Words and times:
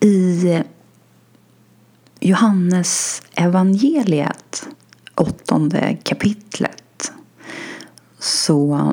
I 0.00 0.62
Johannes 2.20 3.22
evangeliet, 3.34 4.68
åttonde 5.14 5.96
kapitlet, 6.02 7.12
så 8.18 8.92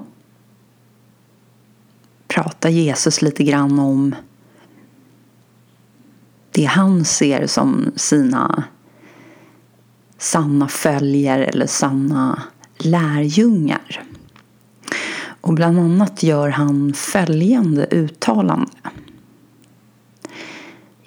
pratar 2.28 2.70
Jesus 2.70 3.22
lite 3.22 3.44
grann 3.44 3.79
om 3.79 4.15
det 6.52 6.65
han 6.65 7.06
ser 7.06 7.47
som 7.47 7.92
sina 7.96 8.63
sanna 10.17 10.67
följer 10.67 11.40
eller 11.40 11.67
sanna 11.67 12.42
lärjungar. 12.78 14.03
Och 15.42 15.53
bland 15.53 15.79
annat 15.79 16.23
gör 16.23 16.49
han 16.49 16.94
följande 16.94 17.88
uttalande. 17.91 18.72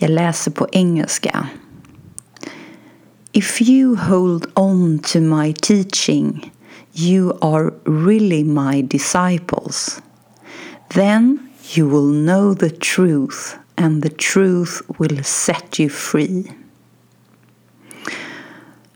Jag 0.01 0.11
läser 0.11 0.51
på 0.51 0.69
engelska. 0.73 1.49
If 3.33 3.63
you 3.63 3.97
hold 3.97 4.47
on 4.55 4.99
to 4.99 5.21
my 5.21 5.53
teaching 5.53 6.53
you 6.95 7.39
are 7.41 7.71
really 7.85 8.45
my 8.45 8.83
disciples. 8.83 10.03
Then 10.89 11.39
you 11.77 11.89
will 11.89 12.13
know 12.13 12.55
the 12.55 12.71
truth 12.71 13.57
and 13.77 14.03
the 14.03 14.11
truth 14.11 14.83
will 14.99 15.25
set 15.25 15.81
you 15.81 15.89
free. 15.89 16.53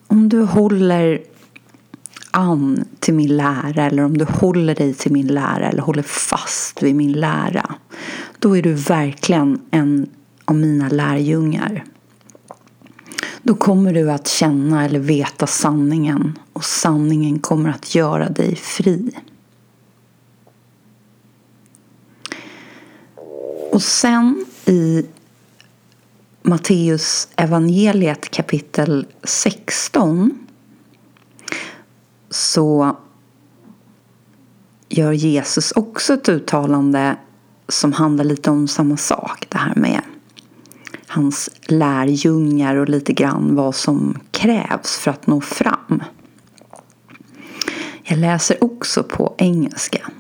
Om 0.07 0.29
du 0.29 0.43
håller 0.43 1.23
an 2.31 2.85
till 3.01 3.15
min 3.15 3.37
lära 3.37 3.87
eller 3.87 4.05
om 4.05 4.19
du 4.19 4.25
håller 4.25 4.75
dig 4.75 4.95
till 4.95 5.13
min 5.13 5.27
lära 5.27 5.69
eller 5.69 5.83
håller 5.83 6.03
fast 6.03 6.83
vid 6.83 6.97
min 6.97 7.13
lära 7.13 7.75
då 8.39 8.57
är 8.57 8.63
du 8.63 8.73
verkligen 8.73 9.61
en 9.71 10.07
av 10.45 10.57
mina 10.57 10.89
lärjungar. 10.89 11.85
Då 13.43 13.55
kommer 13.55 13.95
du 13.95 14.11
att 14.11 14.29
känna 14.29 14.85
eller 14.85 14.99
veta 14.99 15.47
sanningen 15.47 16.39
och 16.53 16.65
sanningen 16.65 17.39
kommer 17.39 17.71
att 17.71 17.95
göra 17.95 18.29
dig 18.29 18.57
fri. 18.57 19.11
Och 23.73 23.83
sen 23.83 24.45
i 24.67 25.07
Matteus 26.43 27.29
evangeliet 27.37 28.31
kapitel 28.31 29.07
16 29.23 30.39
så 32.31 32.97
gör 34.89 35.13
Jesus 35.13 35.73
också 35.73 36.15
ett 36.15 36.29
uttalande 36.29 37.17
som 37.69 37.93
handlar 37.93 38.25
lite 38.25 38.51
om 38.51 38.69
samma 38.69 38.97
sak. 38.97 39.47
Det 39.49 39.59
här 39.59 39.75
med 39.75 40.03
hans 41.13 41.51
lärjungar 41.67 42.77
och 42.77 42.89
lite 42.89 43.13
grann 43.13 43.55
vad 43.55 43.75
som 43.75 44.19
krävs 44.31 44.97
för 44.97 45.11
att 45.11 45.27
nå 45.27 45.41
fram. 45.41 46.03
Jag 48.03 48.19
läser 48.19 48.65
också 48.65 49.03
på 49.03 49.35
engelska. 49.39 50.11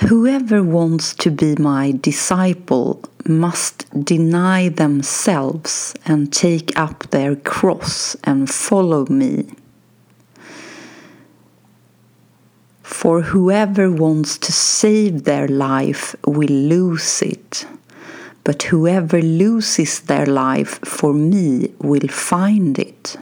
Whoever 0.00 0.58
wants 0.58 1.14
to 1.14 1.30
be 1.30 1.56
my 1.58 1.92
disciple 1.92 2.94
must 3.24 3.86
deny 3.90 4.70
themselves 4.70 5.96
and 6.04 6.32
take 6.32 6.82
up 6.82 7.10
their 7.10 7.34
cross 7.44 8.16
and 8.22 8.50
follow 8.50 9.12
me. 9.12 9.44
For 12.82 13.22
whoever 13.22 13.88
wants 13.88 14.38
to 14.38 14.52
save 14.52 15.24
their 15.24 15.48
life 15.48 16.16
will 16.26 16.68
lose 16.68 17.26
it. 17.26 17.66
But 18.44 18.62
whoever 18.64 19.20
loses 19.20 20.00
their 20.00 20.26
life 20.26 20.80
for 20.84 21.12
me 21.12 21.72
will 21.78 22.08
find 22.08 22.78
it. 22.78 23.16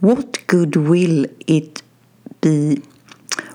What 0.00 0.38
good 0.46 0.76
will 0.76 1.26
it 1.46 1.82
be? 2.40 2.82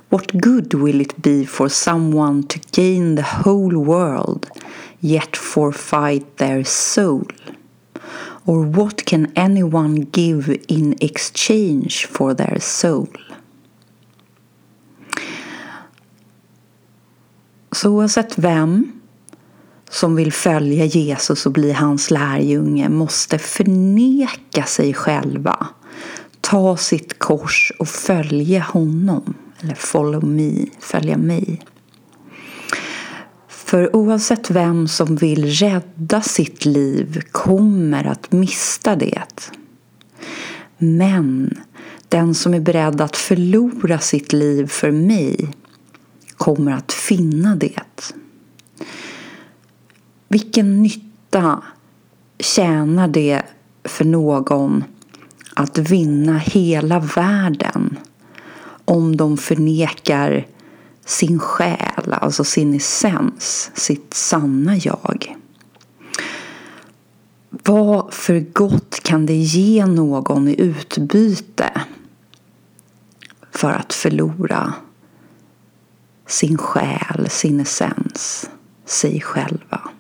What 0.10 0.38
good 0.38 0.74
will 0.74 1.02
it 1.02 1.22
be 1.22 1.46
for 1.46 1.70
someone 1.70 2.44
to 2.44 2.60
gain 2.72 3.16
the 3.16 3.24
whole 3.24 3.78
world 3.78 4.50
yet 5.02 5.36
forfeit 5.36 6.38
their 6.38 6.64
soul? 6.64 7.26
Or 8.46 8.62
what 8.62 9.06
can 9.06 9.32
anyone 9.36 9.96
give 10.12 10.50
in 10.68 10.96
exchange 11.02 12.06
for 12.06 12.34
their 12.34 12.60
soul? 12.60 13.08
So 17.72 17.90
Så 17.90 17.90
oavsett 17.90 18.36
vem 18.36 19.03
som 19.94 20.16
vill 20.16 20.34
följa 20.34 20.86
Jesus 20.86 21.46
och 21.46 21.52
bli 21.52 21.72
hans 21.72 22.12
lärjunge 22.12 22.90
måste 22.90 23.40
förneka 23.40 24.64
sig 24.64 24.94
själva, 24.94 25.68
ta 26.42 26.78
sitt 26.78 27.20
kors 27.20 27.72
och 27.80 27.88
följa 27.88 28.60
honom. 28.60 29.34
Eller 29.60 29.76
follow 29.76 30.26
me, 30.26 30.66
följa 30.80 31.18
mig. 31.18 31.62
För 33.48 33.96
oavsett 33.96 34.50
vem 34.50 34.88
som 34.88 35.16
vill 35.16 35.46
rädda 35.46 36.22
sitt 36.22 36.66
liv 36.66 37.22
kommer 37.32 38.04
att 38.04 38.32
mista 38.32 38.96
det. 38.96 39.52
Men 40.78 41.58
den 42.10 42.36
som 42.36 42.54
är 42.54 42.60
beredd 42.60 43.02
att 43.02 43.18
förlora 43.18 44.00
sitt 44.00 44.34
liv 44.34 44.68
för 44.68 44.92
mig 44.92 45.54
kommer 46.38 46.72
att 46.72 46.92
finna 46.92 47.56
det. 47.56 48.14
Vilken 50.34 50.84
nytta 50.84 51.64
tjänar 52.40 53.08
det 53.08 53.42
för 53.84 54.06
någon 54.06 54.84
att 55.56 55.78
vinna 55.78 56.38
hela 56.38 57.00
världen 57.00 58.00
om 58.86 59.18
de 59.18 59.38
förnekar 59.38 60.48
sin 61.06 61.40
själ, 61.40 62.14
alltså 62.14 62.44
sin 62.44 62.74
essens, 62.74 63.72
sitt 63.74 64.14
sanna 64.14 64.78
jag? 64.78 65.38
Vad 67.50 68.14
för 68.14 68.40
gott 68.40 69.00
kan 69.04 69.26
det 69.26 69.36
ge 69.36 69.86
någon 69.86 70.48
i 70.48 70.62
utbyte 70.62 71.82
för 73.52 73.72
att 73.72 73.94
förlora 73.94 74.74
sin 76.28 76.58
själ, 76.58 77.30
sin 77.30 77.60
essens, 77.60 78.50
sig 78.86 79.22
själva? 79.22 79.93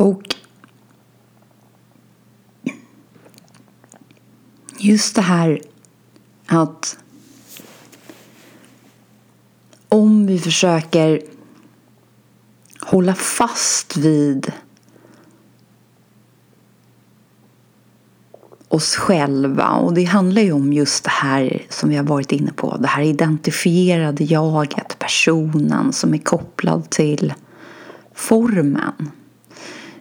Och 0.00 0.34
just 4.78 5.16
det 5.16 5.22
här 5.22 5.60
att 6.46 6.98
om 9.88 10.26
vi 10.26 10.38
försöker 10.38 11.22
hålla 12.80 13.14
fast 13.14 13.96
vid 13.96 14.52
oss 18.68 18.96
själva. 18.96 19.68
Och 19.68 19.94
det 19.94 20.04
handlar 20.04 20.42
ju 20.42 20.52
om 20.52 20.72
just 20.72 21.04
det 21.04 21.10
här 21.10 21.66
som 21.68 21.88
vi 21.88 21.96
har 21.96 22.04
varit 22.04 22.32
inne 22.32 22.52
på. 22.52 22.76
Det 22.76 22.88
här 22.88 23.02
identifierade 23.02 24.24
jaget, 24.24 24.98
personen 24.98 25.92
som 25.92 26.14
är 26.14 26.18
kopplad 26.18 26.90
till 26.90 27.34
formen 28.14 29.10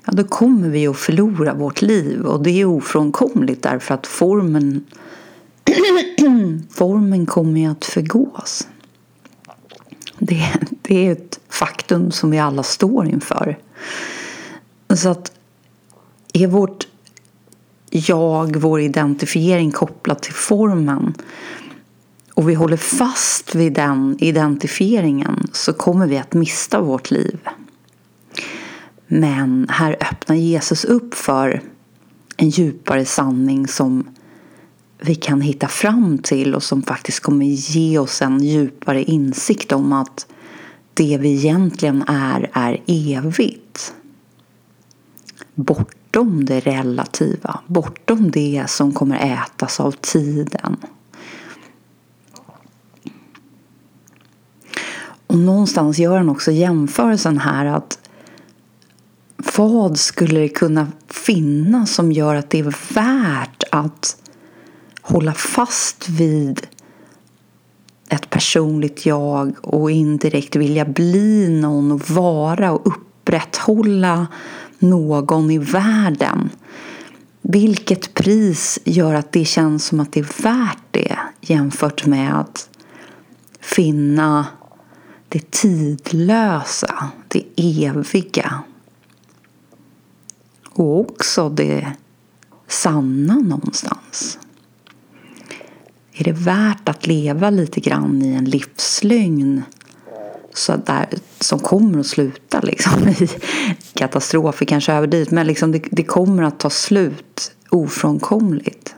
ja, 0.06 0.12
då 0.12 0.24
kommer 0.24 0.70
vi 0.70 0.88
att 0.88 0.98
förlora 0.98 1.54
vårt 1.54 1.82
liv. 1.82 2.22
Och 2.22 2.44
det 2.44 2.62
är 2.62 2.66
ofrånkomligt 2.66 3.64
därför 3.64 3.94
att 3.94 4.08
formen, 4.08 4.86
formen 6.72 7.26
kommer 7.26 7.70
att 7.70 7.86
förgås. 7.86 8.68
Det, 10.20 10.54
det 10.82 11.08
är 11.08 11.12
ett 11.12 11.40
faktum 11.50 12.12
som 12.12 12.32
vi 12.32 12.40
alla 12.40 12.64
står 12.64 13.08
inför. 13.08 13.58
Så 14.96 15.10
att 15.10 15.32
är 16.34 16.48
vårt 16.48 16.88
jag, 17.90 18.56
vår 18.56 18.82
identifiering 18.82 19.72
kopplad 19.72 20.22
till 20.22 20.34
formen 20.34 21.14
och 22.34 22.50
vi 22.50 22.54
håller 22.54 22.78
fast 22.78 23.56
vid 23.56 23.74
den 23.74 24.18
identifieringen 24.20 25.48
så 25.54 25.74
kommer 25.74 26.08
vi 26.08 26.18
att 26.18 26.34
mista 26.34 26.82
vårt 26.82 27.12
liv. 27.12 27.40
Men 29.12 29.68
här 29.70 29.98
öppnar 30.12 30.36
Jesus 30.36 30.86
upp 30.86 31.14
för 31.14 31.62
en 32.38 32.50
djupare 32.50 33.06
sanning 33.06 33.68
som 33.68 34.08
vi 35.02 35.16
kan 35.16 35.42
hitta 35.42 35.68
fram 35.68 36.18
till 36.18 36.56
och 36.56 36.64
som 36.64 36.82
faktiskt 36.82 37.20
kommer 37.20 37.46
ge 37.46 38.00
oss 38.00 38.22
en 38.22 38.44
djupare 38.44 39.04
insikt 39.04 39.72
om 39.72 39.94
att 39.94 40.28
det 40.94 41.18
vi 41.18 41.30
egentligen 41.30 42.04
är, 42.08 42.50
är 42.54 42.82
evigt. 42.88 43.94
Bortom 45.56 46.46
det 46.46 46.60
relativa, 46.60 47.60
bortom 47.68 48.32
det 48.32 48.64
som 48.68 48.92
kommer 48.92 49.44
ätas 49.44 49.80
av 49.80 49.92
tiden. 49.92 50.78
Och 55.28 55.38
någonstans 55.38 56.00
gör 56.00 56.18
han 56.18 56.30
också 56.30 56.52
jämförelsen 56.52 57.38
här 57.38 57.66
att 57.66 58.00
vad 59.58 60.00
skulle 60.00 60.40
det 60.40 60.50
kunna 60.50 60.88
finnas 61.08 61.94
som 61.94 62.12
gör 62.12 62.36
att 62.36 62.50
det 62.50 62.60
är 62.60 62.94
värt 62.94 63.64
att 63.72 64.18
hålla 65.02 65.34
fast 65.34 66.10
vid 66.10 66.68
ett 68.10 68.30
personligt 68.30 69.06
jag 69.06 69.56
och 69.62 69.92
indirekt 69.92 70.56
vilja 70.56 70.86
bli 70.86 71.60
någon 71.62 71.92
och 71.92 72.10
vara 72.10 72.72
och 72.72 72.88
upprätthålla 72.88 74.28
någon 74.80 75.52
i 75.52 75.58
världen. 75.58 76.50
Vilket 77.42 78.14
pris 78.14 78.80
gör 78.84 79.14
att 79.14 79.32
det 79.32 79.46
känns 79.46 79.86
som 79.86 80.00
att 80.00 80.12
det 80.12 80.20
är 80.20 80.44
värt 80.44 80.84
det 80.92 81.18
jämfört 81.42 82.06
med 82.06 82.40
att 82.40 82.70
finna 83.60 84.46
det 85.30 85.52
tidlösa, 85.52 87.10
det 87.28 87.44
eviga 87.56 88.64
och 90.80 91.00
också 91.00 91.50
det 91.50 91.92
sanna 92.68 93.34
någonstans. 93.36 94.40
Är 96.14 96.24
det 96.24 96.32
värt 96.32 96.90
att 96.90 97.08
leva 97.08 97.50
lite 97.50 97.80
grann 97.80 98.22
i 98.22 98.34
en 98.34 98.46
livslögn 98.46 99.64
så 100.54 100.76
där, 100.76 101.08
som 101.40 101.60
kommer 101.60 102.00
att 102.00 102.08
sluta 102.08 102.60
liksom, 102.60 103.08
i 103.08 103.30
katastrofer, 103.94 104.66
kanske 104.66 104.94
överdrivet, 104.94 105.32
men 105.32 105.48
liksom 105.48 105.72
det, 105.72 105.84
det, 105.92 106.04
kommer 106.04 106.44
att 106.44 106.60
ta 106.60 106.70
slut 106.70 107.52
ofrånkomligt. 107.70 108.96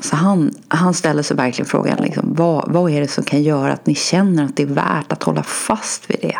Så 0.00 0.16
han, 0.16 0.54
han 0.68 0.94
ställer 0.94 1.22
sig 1.22 1.36
verkligen 1.36 1.68
frågan, 1.68 2.02
liksom, 2.02 2.34
vad, 2.34 2.72
vad 2.72 2.90
är 2.90 3.00
det 3.00 3.08
som 3.08 3.24
kan 3.24 3.42
göra 3.42 3.72
att 3.72 3.86
ni 3.86 3.94
känner 3.94 4.44
att 4.44 4.56
det 4.56 4.62
är 4.62 4.66
värt 4.66 5.12
att 5.12 5.22
hålla 5.22 5.42
fast 5.42 6.10
vid 6.10 6.18
det? 6.20 6.38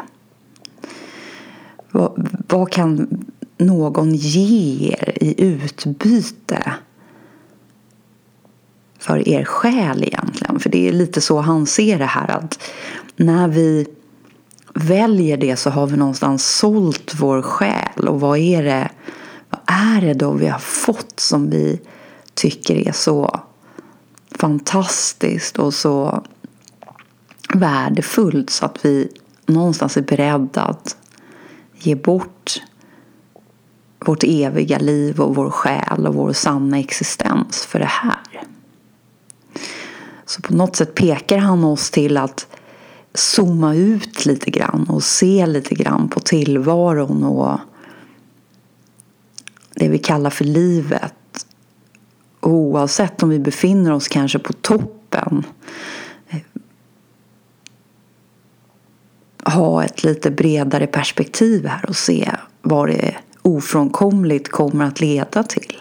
Vad, 1.92 2.28
vad 2.48 2.72
kan 2.72 3.08
någon 3.60 4.14
ger 4.14 5.12
i 5.20 5.42
utbyte 5.42 6.74
för 8.98 9.28
er 9.28 9.44
själ 9.44 10.04
egentligen. 10.04 10.60
För 10.60 10.70
det 10.70 10.88
är 10.88 10.92
lite 10.92 11.20
så 11.20 11.40
han 11.40 11.66
ser 11.66 11.98
det 11.98 12.04
här 12.04 12.30
att 12.30 12.62
när 13.16 13.48
vi 13.48 13.86
väljer 14.74 15.36
det 15.36 15.56
så 15.56 15.70
har 15.70 15.86
vi 15.86 15.96
någonstans 15.96 16.56
sålt 16.56 17.14
vår 17.20 17.42
själ. 17.42 18.08
Och 18.08 18.20
vad 18.20 18.38
är 18.38 18.62
det, 18.62 18.90
vad 19.50 19.60
är 19.66 20.00
det 20.00 20.14
då 20.14 20.32
vi 20.32 20.46
har 20.46 20.58
fått 20.58 21.20
som 21.20 21.50
vi 21.50 21.80
tycker 22.34 22.88
är 22.88 22.92
så 22.92 23.40
fantastiskt 24.30 25.58
och 25.58 25.74
så 25.74 26.24
värdefullt 27.54 28.50
så 28.50 28.64
att 28.64 28.84
vi 28.84 29.08
någonstans 29.46 29.96
är 29.96 30.02
beredda 30.02 30.62
att 30.62 30.96
ge 31.74 31.94
bort 31.94 32.62
vårt 34.06 34.24
eviga 34.24 34.78
liv 34.78 35.20
och 35.20 35.34
vår 35.34 35.50
själ 35.50 36.06
och 36.06 36.14
vår 36.14 36.32
sanna 36.32 36.78
existens 36.78 37.66
för 37.66 37.78
det 37.78 37.84
här. 37.84 38.42
Så 40.26 40.42
på 40.42 40.54
något 40.54 40.76
sätt 40.76 40.94
pekar 40.94 41.38
han 41.38 41.64
oss 41.64 41.90
till 41.90 42.16
att 42.16 42.46
zooma 43.14 43.74
ut 43.74 44.26
lite 44.26 44.50
grann 44.50 44.86
och 44.88 45.02
se 45.02 45.46
lite 45.46 45.74
grann 45.74 46.08
på 46.08 46.20
tillvaron 46.20 47.24
och 47.24 47.58
det 49.74 49.88
vi 49.88 49.98
kallar 49.98 50.30
för 50.30 50.44
livet. 50.44 51.14
Oavsett 52.40 53.22
om 53.22 53.28
vi 53.28 53.38
befinner 53.38 53.92
oss 53.92 54.08
kanske 54.08 54.38
på 54.38 54.52
toppen 54.52 55.44
ha 59.44 59.84
ett 59.84 60.04
lite 60.04 60.30
bredare 60.30 60.86
perspektiv 60.86 61.66
här 61.66 61.88
och 61.88 61.96
se 61.96 62.30
vad 62.62 62.88
det 62.88 63.16
ofrånkomligt 63.42 64.48
kommer 64.48 64.84
att 64.84 65.00
leda 65.00 65.42
till. 65.42 65.76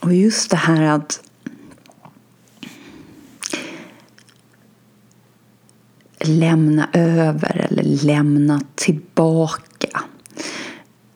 Och 0.00 0.14
just 0.14 0.50
det 0.50 0.56
här 0.56 0.82
att 0.82 1.20
lämna 6.18 6.88
över 6.92 7.66
eller 7.70 7.82
lämna 7.82 8.60
tillbaka. 8.74 10.00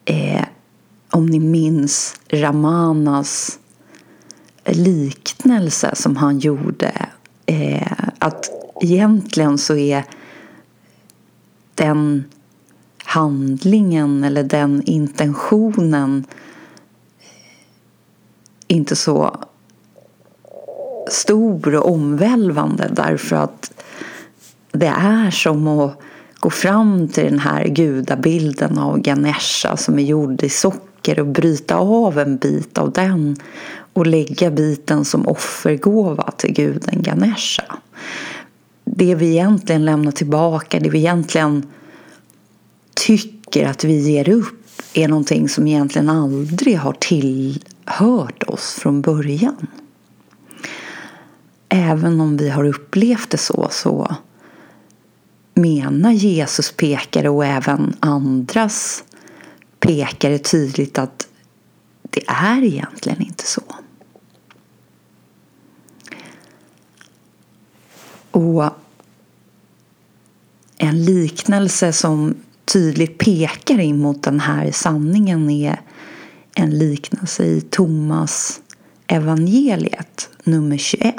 Eh, 0.04 0.44
om 1.10 1.26
ni 1.26 1.40
minns 1.40 2.20
Ramanas 2.28 3.58
liknelse 4.64 5.94
som 5.94 6.16
han 6.16 6.38
gjorde. 6.38 7.08
Eh, 7.46 7.92
att 8.18 8.50
egentligen 8.80 9.58
så 9.58 9.76
är 9.76 10.04
den 11.74 12.24
handlingen 13.04 14.24
eller 14.24 14.42
den 14.42 14.82
intentionen 14.82 16.24
inte 18.66 18.96
så 18.96 19.44
stor 21.10 21.74
och 21.74 21.92
omvälvande 21.92 22.90
därför 22.92 23.36
att 23.36 23.84
det 24.72 24.92
är 24.96 25.30
som 25.30 25.68
att 25.68 26.00
gå 26.38 26.50
fram 26.50 27.08
till 27.08 27.24
den 27.24 27.38
här 27.38 27.64
gudabilden 27.64 28.78
av 28.78 28.98
Ganesha 28.98 29.76
som 29.76 29.98
är 29.98 30.02
gjord 30.02 30.42
i 30.42 30.48
socker 30.48 30.97
och 31.16 31.26
bryta 31.26 31.76
av 31.76 32.18
en 32.18 32.36
bit 32.36 32.78
av 32.78 32.92
den 32.92 33.36
och 33.92 34.06
lägga 34.06 34.50
biten 34.50 35.04
som 35.04 35.28
offergåva 35.28 36.30
till 36.30 36.52
guden 36.52 37.02
Ganesha. 37.02 37.78
Det 38.84 39.14
vi 39.14 39.30
egentligen 39.30 39.84
lämnar 39.84 40.12
tillbaka, 40.12 40.80
det 40.80 40.90
vi 40.90 40.98
egentligen 40.98 41.66
tycker 42.94 43.68
att 43.68 43.84
vi 43.84 43.98
ger 43.98 44.28
upp 44.28 44.54
är 44.94 45.08
någonting 45.08 45.48
som 45.48 45.66
egentligen 45.66 46.08
aldrig 46.08 46.78
har 46.78 46.92
tillhört 46.92 48.42
oss 48.42 48.72
från 48.72 49.02
början. 49.02 49.66
Även 51.68 52.20
om 52.20 52.36
vi 52.36 52.48
har 52.48 52.64
upplevt 52.64 53.30
det 53.30 53.38
så, 53.38 53.68
så 53.70 54.16
menar 55.54 56.12
Jesus 56.12 56.72
pekare 56.72 57.28
och 57.28 57.44
även 57.44 57.96
andras 58.00 59.04
pekare 59.80 60.38
tydligt 60.38 60.98
att 60.98 61.28
det 62.02 62.24
är 62.26 62.64
egentligen 62.64 63.22
inte 63.22 63.44
så. 63.46 63.62
Och 68.30 68.70
en 70.76 71.04
liknelse 71.04 71.92
som 71.92 72.34
tydligt 72.64 73.18
pekar 73.18 73.78
in 73.78 73.98
mot 73.98 74.22
den 74.22 74.40
här 74.40 74.72
sanningen 74.72 75.50
är 75.50 75.80
en 76.54 76.78
liknelse 76.78 77.44
i 77.44 77.60
Thomas 77.60 78.60
evangeliet 79.06 80.30
nummer 80.44 80.76
21. 80.78 81.14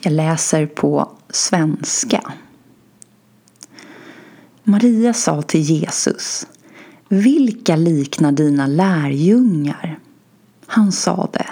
Jag 0.00 0.12
läser 0.12 0.66
på 0.66 1.12
svenska. 1.30 2.32
Maria 4.68 5.12
sa 5.12 5.42
till 5.42 5.60
Jesus 5.60 6.46
Vilka 7.08 7.76
liknar 7.76 8.32
dina 8.32 8.66
lärjungar? 8.66 9.98
Han 10.66 10.92
sade. 10.92 11.46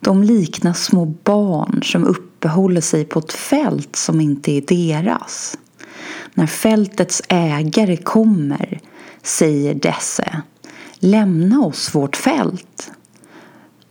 De 0.00 0.22
liknar 0.22 0.72
små 0.72 1.04
barn 1.04 1.80
som 1.82 2.04
uppehåller 2.04 2.80
sig 2.80 3.04
på 3.04 3.18
ett 3.18 3.32
fält 3.32 3.96
som 3.96 4.20
inte 4.20 4.52
är 4.52 4.60
deras. 4.60 5.58
När 6.34 6.46
fältets 6.46 7.22
ägare 7.28 7.96
kommer 7.96 8.80
säger 9.22 9.74
desse 9.74 10.42
Lämna 10.98 11.60
oss 11.60 11.94
vårt 11.94 12.16
fält. 12.16 12.90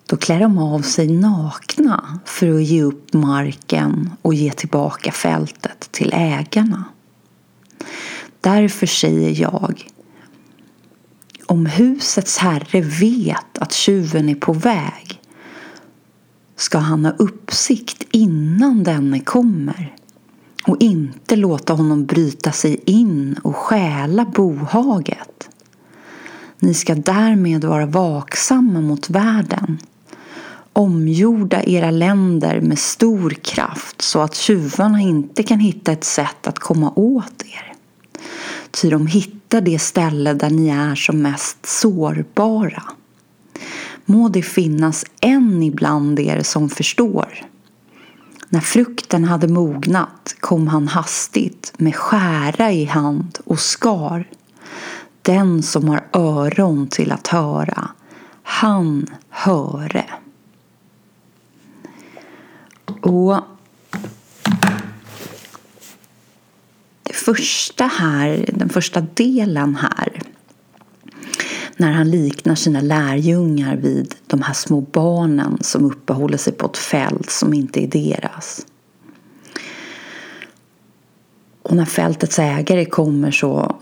Då 0.05 0.17
klär 0.17 0.39
de 0.39 0.57
av 0.57 0.81
sig 0.81 1.07
nakna 1.07 2.19
för 2.25 2.55
att 2.55 2.63
ge 2.63 2.83
upp 2.83 3.13
marken 3.13 4.09
och 4.21 4.33
ge 4.33 4.51
tillbaka 4.51 5.11
fältet 5.11 5.91
till 5.91 6.13
ägarna. 6.13 6.83
Därför 8.45 8.85
säger 8.85 9.41
jag 9.41 9.87
om 11.45 11.65
husets 11.65 12.37
herre 12.37 12.81
vet 12.81 13.57
att 13.59 13.73
tjuven 13.73 14.29
är 14.29 14.35
på 14.35 14.53
väg 14.53 15.21
ska 16.55 16.77
han 16.77 17.05
ha 17.05 17.11
uppsikt 17.11 18.07
innan 18.11 18.83
denne 18.83 19.19
kommer 19.19 19.95
och 20.67 20.77
inte 20.79 21.35
låta 21.35 21.73
honom 21.73 22.05
bryta 22.05 22.51
sig 22.51 22.81
in 22.85 23.39
och 23.43 23.55
stjäla 23.55 24.25
bohaget. 24.25 25.49
Ni 26.59 26.73
ska 26.73 26.95
därmed 26.95 27.63
vara 27.63 27.85
vaksamma 27.85 28.81
mot 28.81 29.09
världen 29.09 29.77
omgjorda 30.73 31.63
era 31.63 31.91
länder 31.91 32.61
med 32.61 32.79
stor 32.79 33.29
kraft 33.29 34.01
så 34.01 34.21
att 34.21 34.35
tjuvarna 34.35 35.01
inte 35.01 35.43
kan 35.43 35.59
hitta 35.59 35.91
ett 35.91 36.03
sätt 36.03 36.47
att 36.47 36.59
komma 36.59 36.93
åt 36.95 37.43
er. 37.43 37.74
Ty 38.75 38.89
de 38.89 39.07
hittar 39.07 39.61
det 39.61 39.79
ställe 39.79 40.33
där 40.33 40.49
ni 40.49 40.69
är 40.69 40.95
som 40.95 41.21
mest 41.21 41.65
sårbara. 41.65 42.83
Må 44.05 44.29
det 44.29 44.41
finnas 44.41 45.05
en 45.21 45.63
ibland 45.63 46.19
er 46.19 46.43
som 46.43 46.69
förstår. 46.69 47.45
När 48.49 48.59
frukten 48.59 49.23
hade 49.23 49.47
mognat 49.47 50.35
kom 50.39 50.67
han 50.67 50.87
hastigt 50.87 51.73
med 51.77 51.95
skära 51.95 52.71
i 52.71 52.85
hand 52.85 53.37
och 53.45 53.59
skar. 53.59 54.29
Den 55.21 55.63
som 55.63 55.89
har 55.89 56.07
öron 56.13 56.87
till 56.87 57.11
att 57.11 57.27
höra, 57.27 57.89
han 58.43 59.07
höre. 59.29 60.05
Och 63.01 63.54
första 67.25 67.85
här, 67.85 68.49
den 68.53 68.69
första 68.69 69.01
delen 69.01 69.75
här 69.75 70.21
när 71.77 71.91
han 71.91 72.11
liknar 72.11 72.55
sina 72.55 72.81
lärjungar 72.81 73.75
vid 73.75 74.15
de 74.27 74.41
här 74.41 74.53
små 74.53 74.81
barnen 74.81 75.57
som 75.61 75.85
uppehåller 75.85 76.37
sig 76.37 76.53
på 76.53 76.65
ett 76.65 76.77
fält 76.77 77.29
som 77.29 77.53
inte 77.53 77.83
är 77.83 77.87
deras. 77.87 78.65
Och 81.61 81.75
när 81.75 81.85
fältets 81.85 82.39
ägare 82.39 82.85
kommer 82.85 83.31
så 83.31 83.75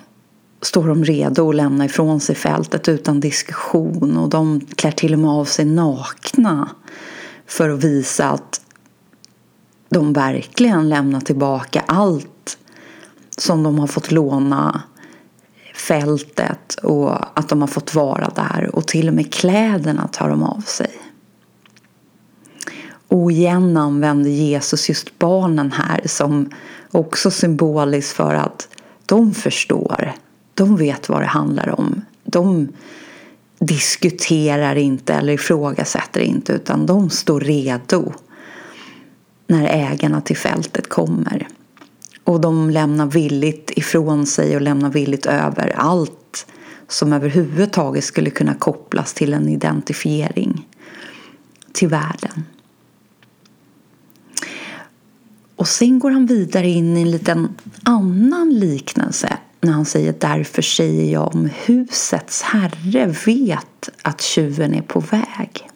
står 0.62 0.88
de 0.88 1.05
redo 1.05 1.50
att 1.50 1.55
lämna 1.55 1.85
ifrån 1.85 2.19
sig 2.19 2.35
fältet 2.35 2.89
utan 2.89 3.19
diskussion 3.19 4.17
och 4.17 4.29
de 4.29 4.62
klär 4.75 4.91
till 4.91 5.13
och 5.13 5.19
med 5.19 5.31
av 5.31 5.45
sig 5.45 5.65
nakna 5.65 6.69
för 7.45 7.69
att 7.69 7.83
visa 7.83 8.29
att 8.29 8.62
de 9.89 10.13
verkligen 10.13 10.89
lämnar 10.89 11.19
tillbaka 11.19 11.83
allt 11.85 12.33
som 13.38 13.63
de 13.63 13.80
har 13.80 13.88
fått 13.88 14.12
låna 14.12 14.84
fältet 15.75 16.75
och 16.75 17.40
att 17.40 17.50
de 17.50 17.62
har 17.62 17.68
fått 17.68 17.96
vara 17.96 18.32
där 18.36 18.70
och 18.74 18.88
till 18.88 19.08
och 19.08 19.13
med 19.13 19.34
kläderna 19.34 20.08
tar 20.08 20.30
de 20.30 20.44
av 20.44 20.62
sig. 20.62 20.92
Och 23.08 23.32
igen 23.32 23.78
använder 23.78 24.30
Jesus 24.30 24.90
just 24.90 25.20
barnen 25.20 25.72
här 25.72 26.02
som 26.06 26.50
också 26.92 27.32
symboliskt 27.32 28.16
för 28.16 28.34
att 28.34 28.68
de 29.06 29.34
förstår. 29.34 30.13
De 30.54 30.78
vet 30.78 31.10
vad 31.10 31.22
det 31.22 31.25
handlar 31.25 31.80
om. 31.80 32.02
De 32.24 32.68
diskuterar 33.60 34.75
inte 34.75 35.13
eller 35.13 35.34
ifrågasätter 35.34 36.22
inte 36.22 36.54
utan 36.54 36.86
de 36.86 37.10
står 37.10 37.40
redo 37.40 38.13
när 39.48 39.68
ägarna 39.68 40.22
till 40.22 40.38
fältet 40.38 40.90
kommer. 40.90 41.48
Och 42.24 42.42
de 42.42 42.70
lämnar 42.70 43.06
villigt 43.06 43.72
ifrån 43.75 44.25
sig 44.25 44.56
och 44.56 44.62
lämnar 44.62 44.89
villigt 44.89 45.25
över 45.25 45.74
allt 45.75 46.46
som 46.88 47.13
överhuvudtaget 47.13 48.03
skulle 48.03 48.30
kunna 48.30 48.53
kopplas 48.53 49.13
till 49.13 49.34
en 49.34 49.50
identifiering 49.50 50.68
till 51.72 51.88
världen. 51.88 52.44
Och 55.56 55.68
sen 55.68 56.00
går 56.00 56.12
han 56.12 56.25
vidare 56.25 56.70
in 56.70 56.98
i 56.98 57.01
en 57.01 57.12
liten 57.12 57.56
annan 57.84 58.50
liknelse 58.50 59.38
när 59.62 59.72
han 59.72 59.86
säger 59.86 60.15
därför 60.20 60.62
säger 60.62 61.13
jag 61.13 61.36
om 61.36 61.50
husets 61.65 62.42
herre 62.42 63.15
vet 63.25 63.89
att 64.01 64.22
tjuven 64.22 64.74
är 64.74 64.82
på 64.82 65.00
väg. 65.00 65.70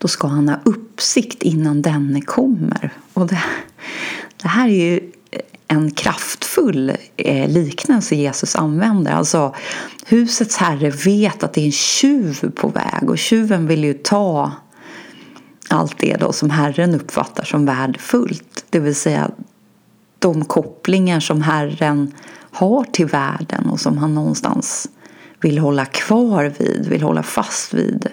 Då 0.00 0.08
ska 0.08 0.28
han 0.28 0.48
ha 0.48 0.56
uppsikt 0.64 1.42
innan 1.42 1.82
denne 1.82 2.20
kommer. 2.20 2.92
Och 3.12 3.26
det, 3.26 3.42
det 4.42 4.48
här 4.48 4.68
är 4.68 4.92
ju 4.92 5.00
en 5.68 5.90
kraftfull 5.90 6.92
eh, 7.16 7.48
liknelse 7.48 8.14
Jesus 8.14 8.56
använder. 8.56 9.12
Alltså, 9.12 9.54
husets 10.06 10.56
herre 10.56 10.90
vet 10.90 11.42
att 11.42 11.52
det 11.52 11.60
är 11.60 11.66
en 11.66 11.72
tjuv 11.72 12.50
på 12.54 12.68
väg 12.68 13.10
och 13.10 13.18
tjuven 13.18 13.66
vill 13.66 13.84
ju 13.84 13.94
ta 13.94 14.52
allt 15.68 15.98
det 15.98 16.16
då 16.16 16.32
som 16.32 16.50
Herren 16.50 16.94
uppfattar 16.94 17.44
som 17.44 17.66
värdefullt. 17.66 18.64
Det 18.70 18.78
vill 18.78 18.94
säga 18.94 19.30
de 20.18 20.44
kopplingar 20.44 21.20
som 21.20 21.42
Herren 21.42 22.14
har 22.50 22.84
till 22.84 23.06
världen 23.06 23.70
och 23.70 23.80
som 23.80 23.98
han 23.98 24.14
någonstans 24.14 24.88
vill 25.40 25.58
hålla 25.58 25.84
kvar 25.84 26.52
vid, 26.58 26.86
vill 26.88 27.02
hålla 27.02 27.22
fast 27.22 27.74
vid. 27.74 28.08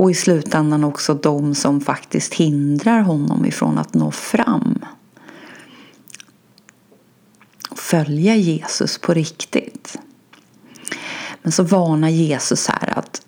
Och 0.00 0.10
i 0.10 0.14
slutändan 0.14 0.84
också 0.84 1.14
de 1.14 1.54
som 1.54 1.80
faktiskt 1.80 2.34
hindrar 2.34 3.00
honom 3.00 3.46
ifrån 3.46 3.78
att 3.78 3.94
nå 3.94 4.10
fram. 4.10 4.78
Följa 7.74 8.36
Jesus 8.36 8.98
på 8.98 9.14
riktigt. 9.14 9.98
Men 11.42 11.52
så 11.52 11.62
varnar 11.62 12.08
Jesus 12.08 12.68
här 12.68 12.98
att 12.98 13.26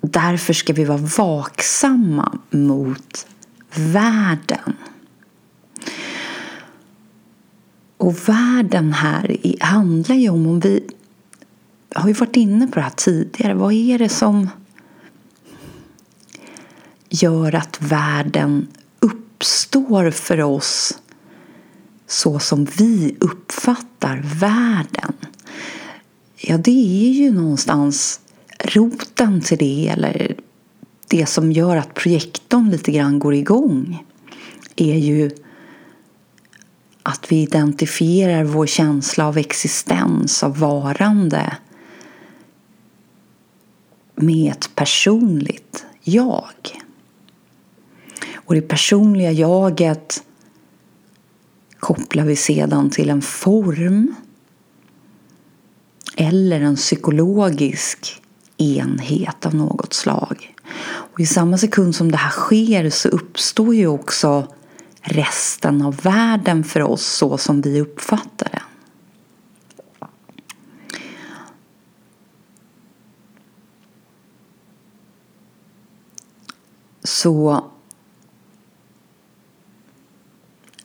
därför 0.00 0.52
ska 0.52 0.72
vi 0.72 0.84
vara 0.84 0.98
vaksamma 0.98 2.38
mot 2.50 3.26
världen. 3.74 4.76
Och 7.96 8.28
världen 8.28 8.92
här 8.92 9.56
handlar 9.60 10.14
ju 10.14 10.28
om 10.28 10.46
om 10.46 10.60
vi 10.60 10.86
har 11.94 12.08
ju 12.08 12.14
varit 12.14 12.36
inne 12.36 12.66
på 12.66 12.74
det 12.74 12.80
här 12.80 12.90
tidigare. 12.90 13.54
Vad 13.54 13.72
är 13.72 13.98
det 13.98 14.08
som 14.08 14.48
gör 17.08 17.54
att 17.54 17.82
världen 17.82 18.68
uppstår 19.00 20.10
för 20.10 20.40
oss 20.40 20.98
så 22.06 22.38
som 22.38 22.64
vi 22.64 23.16
uppfattar 23.20 24.22
världen? 24.40 25.12
Ja, 26.36 26.58
det 26.58 27.06
är 27.06 27.12
ju 27.12 27.30
någonstans 27.32 28.20
roten 28.64 29.40
till 29.40 29.58
det 29.58 29.88
eller 29.88 30.36
det 31.08 31.26
som 31.26 31.52
gör 31.52 31.76
att 31.76 31.94
projektorn 31.94 32.70
lite 32.70 32.92
grann 32.92 33.18
går 33.18 33.34
igång 33.34 34.04
är 34.76 34.96
ju 34.96 35.30
att 37.02 37.32
vi 37.32 37.42
identifierar 37.42 38.44
vår 38.44 38.66
känsla 38.66 39.26
av 39.26 39.38
existens, 39.38 40.42
av 40.42 40.58
varande 40.58 41.56
med 44.22 44.52
ett 44.52 44.70
personligt 44.74 45.84
jag. 46.02 46.80
Och 48.34 48.54
det 48.54 48.62
personliga 48.62 49.30
jaget 49.30 50.22
kopplar 51.78 52.24
vi 52.24 52.36
sedan 52.36 52.90
till 52.90 53.10
en 53.10 53.22
form 53.22 54.14
eller 56.16 56.60
en 56.60 56.76
psykologisk 56.76 58.22
enhet 58.56 59.46
av 59.46 59.54
något 59.54 59.92
slag. 59.92 60.54
Och 60.84 61.20
I 61.20 61.26
samma 61.26 61.58
sekund 61.58 61.94
som 61.94 62.10
det 62.10 62.16
här 62.16 62.30
sker 62.30 62.90
så 62.90 63.08
uppstår 63.08 63.74
ju 63.74 63.86
också 63.86 64.46
resten 65.00 65.82
av 65.82 65.96
världen 65.96 66.64
för 66.64 66.82
oss 66.82 67.06
så 67.06 67.38
som 67.38 67.60
vi 67.60 67.80
uppfattar 67.80 68.48
den. 68.52 68.71
Så 77.22 77.64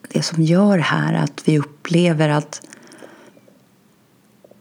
det 0.08 0.22
som 0.22 0.42
gör 0.42 0.78
här 0.78 1.14
att 1.14 1.48
vi 1.48 1.58
upplever 1.58 2.28
att 2.28 2.62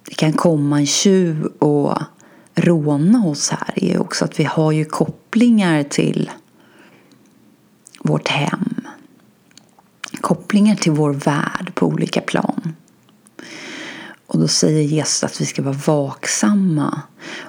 det 0.05 0.15
kan 0.15 0.34
komma 0.34 0.79
en 0.79 0.86
tjuv 0.86 1.46
och 1.46 1.98
råna 2.55 3.25
oss 3.25 3.50
här 3.50 3.84
är 3.84 4.01
också 4.01 4.25
att 4.25 4.39
vi 4.39 4.43
har 4.43 4.72
ju 4.72 4.86
kopplingar 4.86 5.84
till 5.84 6.31
vårt 8.00 8.27
hem. 8.27 8.81
Kopplingar 10.22 10.75
till 10.75 10.91
vår 10.91 11.13
värld 11.13 11.72
på 11.75 11.86
olika 11.86 12.22
plan. 12.22 12.75
Och 14.27 14.39
då 14.39 14.48
säger 14.48 14.81
Jesus 14.81 15.24
att 15.24 15.41
vi 15.41 15.46
ska 15.46 15.62
vara 15.62 15.77
vaksamma. 15.86 17.01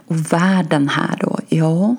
Och 0.06 0.32
världen 0.32 0.88
här 0.88 1.16
då, 1.20 1.38
ja, 1.48 1.96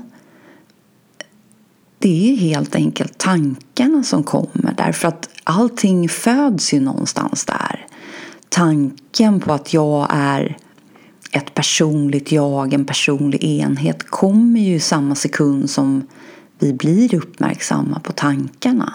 det 1.99 2.31
är 2.31 2.35
helt 2.35 2.75
enkelt 2.75 3.17
tankarna 3.17 4.03
som 4.03 4.23
kommer 4.23 4.73
därför 4.77 5.07
att 5.07 5.29
allting 5.43 6.09
föds 6.09 6.73
ju 6.73 6.79
någonstans 6.79 7.45
där. 7.45 7.87
Tanken 8.49 9.39
på 9.39 9.53
att 9.53 9.73
jag 9.73 10.07
är 10.09 10.57
ett 11.31 11.53
personligt 11.53 12.31
jag, 12.31 12.73
en 12.73 12.85
personlig 12.85 13.43
enhet 13.43 14.03
kommer 14.03 14.59
ju 14.59 14.75
i 14.75 14.79
samma 14.79 15.15
sekund 15.15 15.69
som 15.69 16.07
vi 16.59 16.73
blir 16.73 17.15
uppmärksamma 17.15 17.99
på 17.99 18.11
tankarna. 18.11 18.93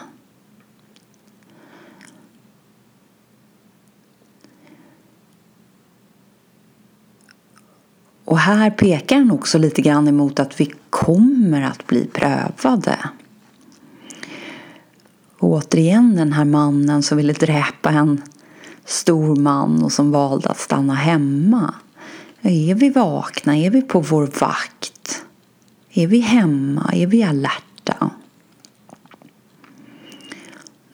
Och 8.34 8.40
här 8.40 8.70
pekar 8.70 9.16
han 9.16 9.30
också 9.30 9.58
lite 9.58 9.82
grann 9.82 10.08
emot 10.08 10.40
att 10.40 10.60
vi 10.60 10.72
kommer 10.90 11.62
att 11.62 11.86
bli 11.86 12.06
prövade. 12.06 12.98
Och 15.38 15.48
återigen 15.48 16.16
den 16.16 16.32
här 16.32 16.44
mannen 16.44 17.02
som 17.02 17.16
ville 17.16 17.32
dräpa 17.32 17.90
en 17.90 18.22
stor 18.84 19.36
man 19.36 19.82
och 19.82 19.92
som 19.92 20.10
valde 20.10 20.48
att 20.48 20.58
stanna 20.58 20.94
hemma. 20.94 21.74
Är 22.42 22.74
vi 22.74 22.90
vakna? 22.90 23.56
Är 23.56 23.70
vi 23.70 23.82
på 23.82 24.00
vår 24.00 24.26
vakt? 24.40 25.24
Är 25.92 26.06
vi 26.06 26.18
hemma? 26.18 26.90
Är 26.92 27.06
vi 27.06 27.22
alerta? 27.22 28.10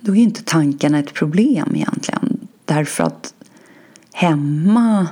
Då 0.00 0.16
är 0.16 0.20
inte 0.20 0.42
tankarna 0.42 0.98
ett 0.98 1.14
problem 1.14 1.72
egentligen. 1.74 2.48
Därför 2.64 3.04
att 3.04 3.34
hemma 4.12 5.08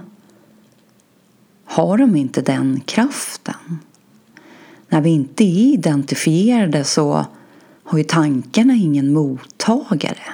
har 1.71 1.99
de 1.99 2.17
inte 2.17 2.43
den 2.43 2.81
kraften. 2.81 3.79
När 4.89 5.01
vi 5.01 5.11
inte 5.11 5.45
är 5.45 5.73
identifierade 5.73 6.85
så 6.85 7.27
har 7.85 7.99
ju 7.99 8.05
tankarna 8.05 8.75
ingen 8.75 9.13
mottagare. 9.13 10.33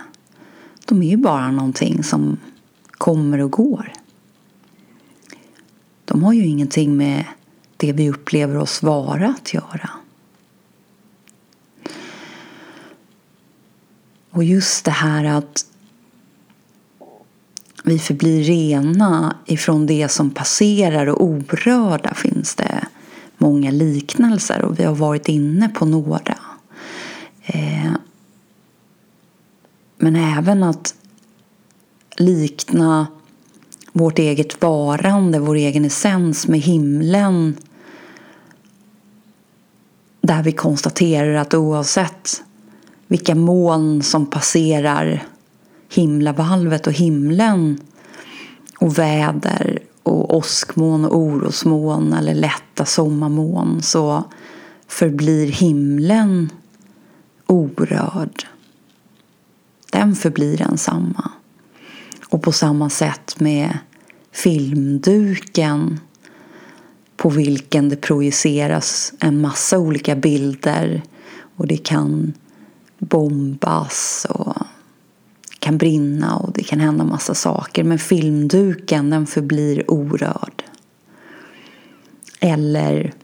De 0.85 1.03
är 1.03 1.11
ju 1.11 1.17
bara 1.17 1.51
någonting 1.51 2.05
som 2.05 2.37
kommer 2.91 3.41
och 3.41 3.51
går. 3.51 3.93
De 6.05 6.23
har 6.23 6.33
ju 6.33 6.47
ingenting 6.47 6.97
med 6.97 7.25
det 7.77 7.93
vi 7.93 8.11
upplever 8.11 8.57
oss 8.57 8.83
vara 8.83 9.29
att 9.29 9.55
göra. 9.55 9.91
Och 14.31 14.45
just 14.45 14.85
det 14.85 14.91
här 14.91 15.25
att 15.25 15.67
vi 17.87 17.99
förblir 17.99 18.43
rena 18.43 19.37
ifrån 19.47 19.87
det 19.87 20.09
som 20.09 20.31
passerar 20.31 21.07
och 21.07 21.25
orörda 21.25 22.15
finns 22.15 22.55
det 22.55 22.87
många 23.39 23.71
liknelser 23.71 24.63
och 24.63 24.79
vi 24.79 24.85
har 24.85 24.95
varit 24.95 25.29
inne 25.29 25.69
på 25.69 25.87
några. 25.87 26.39
Eh, 27.43 27.93
men 29.97 30.17
även 30.17 30.63
att 30.63 30.95
likna 32.17 33.07
vårt 33.93 34.19
eget 34.19 34.63
varande, 34.63 35.39
vår 35.39 35.55
egen 35.55 35.85
essens 35.85 36.49
med 36.49 36.61
himlen 36.61 37.57
där 40.21 40.43
vi 40.43 40.53
konstaterar 40.53 41.35
att 41.35 41.55
oavsett 41.55 42.43
vilka 43.07 43.35
moln 43.35 44.03
som 44.03 44.27
passerar 44.27 45.27
himlavalvet 45.95 46.87
och 46.87 46.93
himlen 46.93 47.79
och 48.79 48.99
väder 48.99 49.79
och 50.03 50.37
åskmoln 50.37 51.05
och 51.05 51.17
orosmoln 51.17 52.13
eller 52.13 52.35
lätta 52.35 52.85
sommarmoln 52.85 53.83
så 53.83 54.25
förblir 54.89 55.47
himlen 55.47 56.51
orörd. 57.47 58.47
Den 59.93 60.15
förblir 60.15 60.57
densamma. 60.57 61.31
Och 62.29 62.43
på 62.43 62.53
samma 62.53 62.91
sätt 62.91 63.41
med 63.41 63.79
filmduken 64.33 66.01
på 67.17 67.29
vilken 67.29 67.89
det 67.89 67.97
projiceras 67.97 69.13
en 69.21 69.41
massa 69.41 69.79
olika 69.79 70.17
bilder 70.17 71.03
och 71.57 71.67
det 71.67 71.77
kan 71.77 72.33
bombas 72.99 74.27
och 74.31 74.57
kan 75.65 75.79
brinna 75.79 76.37
och 76.37 76.53
det 76.53 76.63
kan 76.63 76.81
hända 76.81 77.05
massa 77.05 77.35
saker. 77.35 77.85
Men 77.85 77.99
filmduken 77.99 79.11
den 79.11 79.27
förblir 79.27 79.91
orörd. 79.91 80.65
Eller 82.41 83.15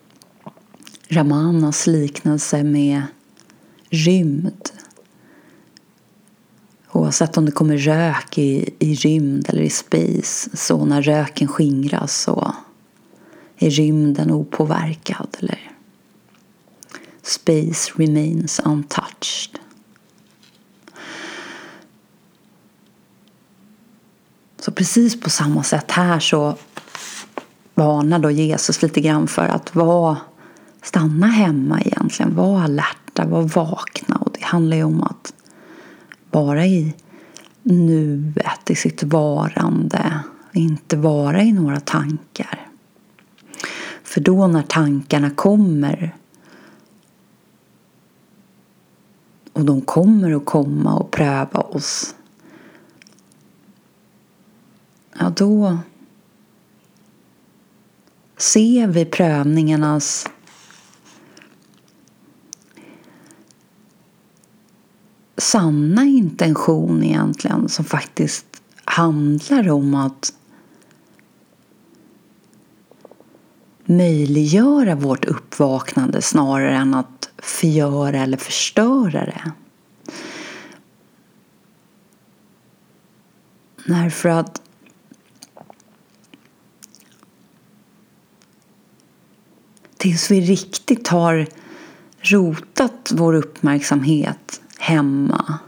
Ramanas 1.09 1.87
liknelse 1.87 2.65
med 2.65 3.03
rymd. 3.91 4.71
Oavsett 6.93 7.37
om 7.37 7.47
det 7.47 7.53
kommer 7.53 7.77
rök 7.77 8.39
i, 8.39 8.71
i 8.79 8.95
rymd 8.95 9.49
eller 9.49 9.63
i 9.63 9.71
space 9.71 10.57
så 10.57 10.85
när 10.85 11.03
röken 11.03 11.49
skingras 11.49 12.23
så 12.23 12.55
är 13.59 13.71
rymden 13.71 14.31
opåverkad 14.31 15.37
eller 15.39 15.73
space 17.23 17.93
remains 17.97 18.61
untouched. 18.65 19.59
Så 24.61 24.73
precis 24.73 25.21
på 25.21 25.31
samma 25.31 25.63
sätt 25.63 25.91
här 25.91 26.21
så 26.21 26.57
varnar 27.75 28.19
då 28.19 28.31
Jesus 28.31 28.83
lite 28.83 29.01
grann 29.01 29.27
för 29.27 29.43
att 29.43 29.75
vara, 29.75 30.17
stanna 30.83 31.27
hemma 31.27 31.81
egentligen, 31.81 32.35
Var 32.35 32.61
alerta, 32.61 33.25
var 33.27 33.43
vakna. 33.43 34.17
Och 34.17 34.33
det 34.33 34.45
handlar 34.45 34.77
ju 34.77 34.85
om 34.85 35.03
att 35.03 35.33
vara 36.31 36.67
i 36.67 36.95
nuet, 37.63 38.71
i 38.71 38.75
sitt 38.75 39.03
varande, 39.03 40.21
inte 40.53 40.97
vara 40.97 41.43
i 41.43 41.53
några 41.53 41.81
tankar. 41.81 42.69
För 44.05 44.21
då 44.21 44.47
när 44.47 44.63
tankarna 44.63 45.31
kommer 45.31 46.15
och 49.53 49.65
de 49.65 49.81
kommer 49.81 50.37
att 50.37 50.45
komma 50.45 50.95
och 50.95 51.11
pröva 51.11 51.61
oss 51.61 52.15
ja 55.21 55.31
då 55.37 55.79
ser 58.37 58.87
vi 58.87 59.05
prövningarnas 59.05 60.29
sanna 65.37 66.05
intention 66.05 67.03
egentligen 67.03 67.69
som 67.69 67.85
faktiskt 67.85 68.63
handlar 68.85 69.71
om 69.71 69.95
att 69.95 70.33
möjliggöra 73.85 74.95
vårt 74.95 75.25
uppvaknande 75.25 76.23
snarare 76.23 76.77
än 76.77 76.95
att 76.95 77.31
förgöra 77.39 78.19
eller 78.19 78.37
förstöra 78.37 79.25
det. 79.25 79.53
Därför 83.87 84.29
att 84.29 84.63
tills 90.01 90.31
vi 90.31 90.41
riktigt 90.41 91.09
har 91.09 91.47
rotat 92.21 93.13
vår 93.15 93.35
uppmärksamhet 93.35 94.61
hemma 94.79 95.59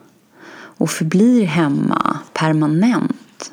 och 0.55 0.91
förblir 0.91 1.45
hemma 1.45 2.19
permanent 2.33 3.53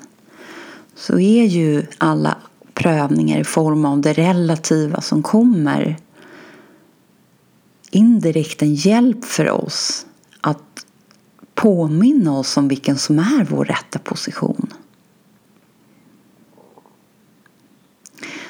så 0.95 1.19
är 1.19 1.43
ju 1.43 1.85
alla 1.97 2.37
prövningar 2.73 3.39
i 3.39 3.43
form 3.43 3.85
av 3.85 4.01
det 4.01 4.13
relativa 4.13 5.01
som 5.01 5.23
kommer 5.23 5.97
indirekt 7.91 8.61
en 8.61 8.75
hjälp 8.75 9.25
för 9.25 9.49
oss 9.51 10.05
att 10.41 10.85
påminna 11.55 12.37
oss 12.37 12.57
om 12.57 12.67
vilken 12.67 12.97
som 12.97 13.19
är 13.19 13.47
vår 13.49 13.65
rätta 13.65 13.99
position. 13.99 14.73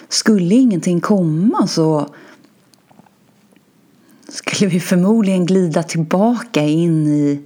Skulle 0.10 0.56
ingenting 0.56 1.02
komma 1.02 1.68
så 1.68 2.10
skulle 4.30 4.72
vi 4.72 4.80
förmodligen 4.80 5.46
glida 5.46 5.84
tillbaka 5.84 6.62
in 6.62 7.08
i 7.08 7.42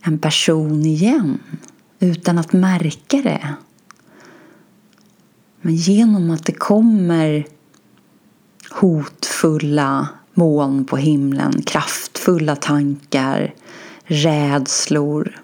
en 0.00 0.18
person 0.18 0.86
igen 0.86 1.38
utan 2.00 2.38
att 2.38 2.52
märka 2.52 3.16
det. 3.16 3.54
Men 5.60 5.74
genom 5.74 6.30
att 6.30 6.44
det 6.46 6.52
kommer 6.52 7.46
hotfulla 8.70 10.08
moln 10.34 10.84
på 10.84 10.96
himlen, 10.96 11.62
kraftfulla 11.62 12.56
tankar, 12.56 13.54
rädslor 14.04 15.42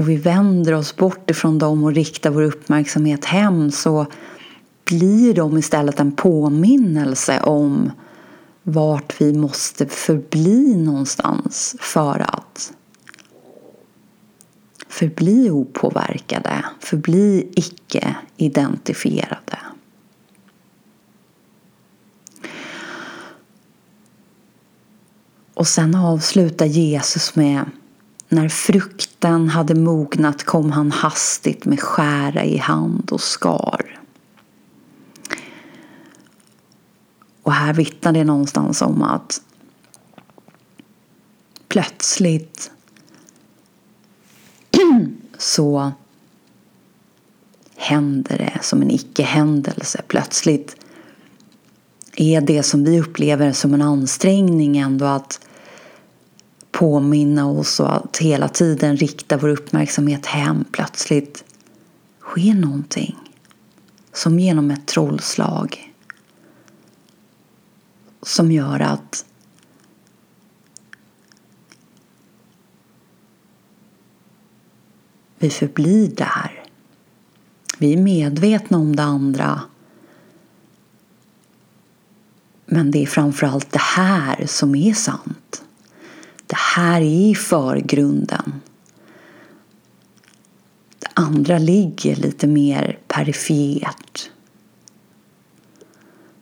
och 0.00 0.08
vi 0.08 0.16
vänder 0.16 0.72
oss 0.72 0.96
bort 0.96 1.30
ifrån 1.30 1.58
dem 1.58 1.84
och 1.84 1.92
riktar 1.92 2.30
vår 2.30 2.42
uppmärksamhet 2.42 3.24
hem 3.24 3.70
så 3.70 4.06
blir 4.84 5.34
de 5.34 5.58
istället 5.58 6.00
en 6.00 6.12
påminnelse 6.12 7.40
om 7.40 7.92
vart 8.62 9.20
vi 9.20 9.32
måste 9.32 9.86
förbli 9.86 10.76
någonstans 10.76 11.76
för 11.80 12.20
att 12.20 12.72
förbli 14.88 15.50
opåverkade, 15.50 16.64
förbli 16.78 17.52
icke-identifierade. 17.56 19.58
Och 25.54 25.66
sen 25.66 25.94
avslutar 25.94 26.66
Jesus 26.66 27.36
med 27.36 27.64
när 28.32 28.48
frukten 28.48 29.48
hade 29.48 29.74
mognat 29.74 30.44
kom 30.44 30.70
han 30.70 30.90
hastigt 30.90 31.64
med 31.64 31.80
skära 31.80 32.44
i 32.44 32.56
hand 32.56 33.12
och 33.12 33.20
skar. 33.20 34.00
Och 37.42 37.52
här 37.52 37.74
vittnar 37.74 38.12
det 38.12 38.24
någonstans 38.24 38.82
om 38.82 39.02
att 39.02 39.42
plötsligt 41.68 42.70
så 45.38 45.92
händer 47.76 48.38
det 48.38 48.58
som 48.62 48.82
en 48.82 48.90
icke-händelse. 48.90 50.02
Plötsligt 50.06 50.76
är 52.16 52.40
det 52.40 52.62
som 52.62 52.84
vi 52.84 53.00
upplever 53.00 53.52
som 53.52 53.74
en 53.74 53.82
ansträngning 53.82 54.76
ändå 54.76 55.04
att 55.04 55.40
påminna 56.80 57.46
oss 57.46 57.80
och 57.80 57.96
att 57.96 58.16
hela 58.16 58.48
tiden 58.48 58.96
rikta 58.96 59.36
vår 59.36 59.48
uppmärksamhet 59.48 60.26
hem. 60.26 60.64
Plötsligt 60.72 61.44
sker 62.20 62.54
någonting 62.54 63.16
som 64.12 64.38
genom 64.38 64.70
ett 64.70 64.86
trollslag 64.86 65.92
som 68.22 68.52
gör 68.52 68.80
att 68.80 69.24
vi 75.38 75.50
förblir 75.50 76.08
där. 76.08 76.64
Vi 77.78 77.92
är 77.92 78.02
medvetna 78.02 78.78
om 78.78 78.96
det 78.96 79.02
andra 79.02 79.60
men 82.66 82.90
det 82.90 83.02
är 83.02 83.06
framförallt 83.06 83.72
det 83.72 83.82
här 83.96 84.46
som 84.46 84.74
är 84.74 84.94
sant. 84.94 85.64
Det 86.50 86.56
här 86.56 87.00
är 87.00 87.34
förgrunden. 87.34 88.60
Det 90.98 91.08
andra 91.14 91.58
ligger 91.58 92.16
lite 92.16 92.46
mer 92.46 92.98
perifert. 93.08 94.30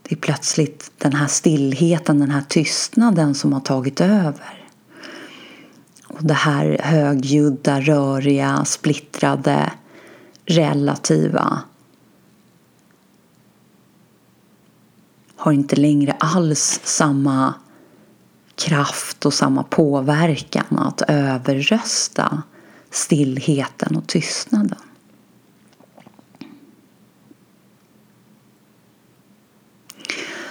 Det 0.02 0.14
är 0.14 0.16
plötsligt 0.16 0.90
den 0.98 1.12
här 1.12 1.26
stillheten, 1.26 2.18
den 2.18 2.30
här 2.30 2.44
tystnaden 2.48 3.34
som 3.34 3.52
har 3.52 3.60
tagit 3.60 4.00
över. 4.00 4.70
Och 6.06 6.24
det 6.24 6.34
här 6.34 6.78
högljudda, 6.82 7.80
röriga, 7.80 8.64
splittrade, 8.64 9.72
relativa 10.46 11.62
har 15.36 15.52
inte 15.52 15.76
längre 15.76 16.16
alls 16.20 16.80
samma 16.84 17.54
kraft 18.58 19.26
och 19.26 19.34
samma 19.34 19.62
påverkan 19.62 20.78
att 20.78 21.02
överrösta 21.08 22.42
stillheten 22.90 23.96
och 23.96 24.06
tystnaden. 24.06 24.78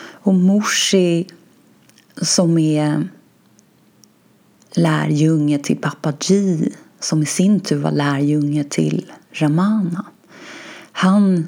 Och 0.10 0.34
Morsi 0.34 1.28
som 2.22 2.58
är 2.58 3.10
lärjunge 4.72 5.60
till 5.60 5.78
Papaji 5.78 6.74
som 7.00 7.24
i 7.24 7.26
sin 7.26 7.60
tur 7.60 7.78
var 7.78 7.92
lärjunge 7.92 8.64
till 8.64 9.12
Ramana. 9.32 10.06
Han 10.92 11.48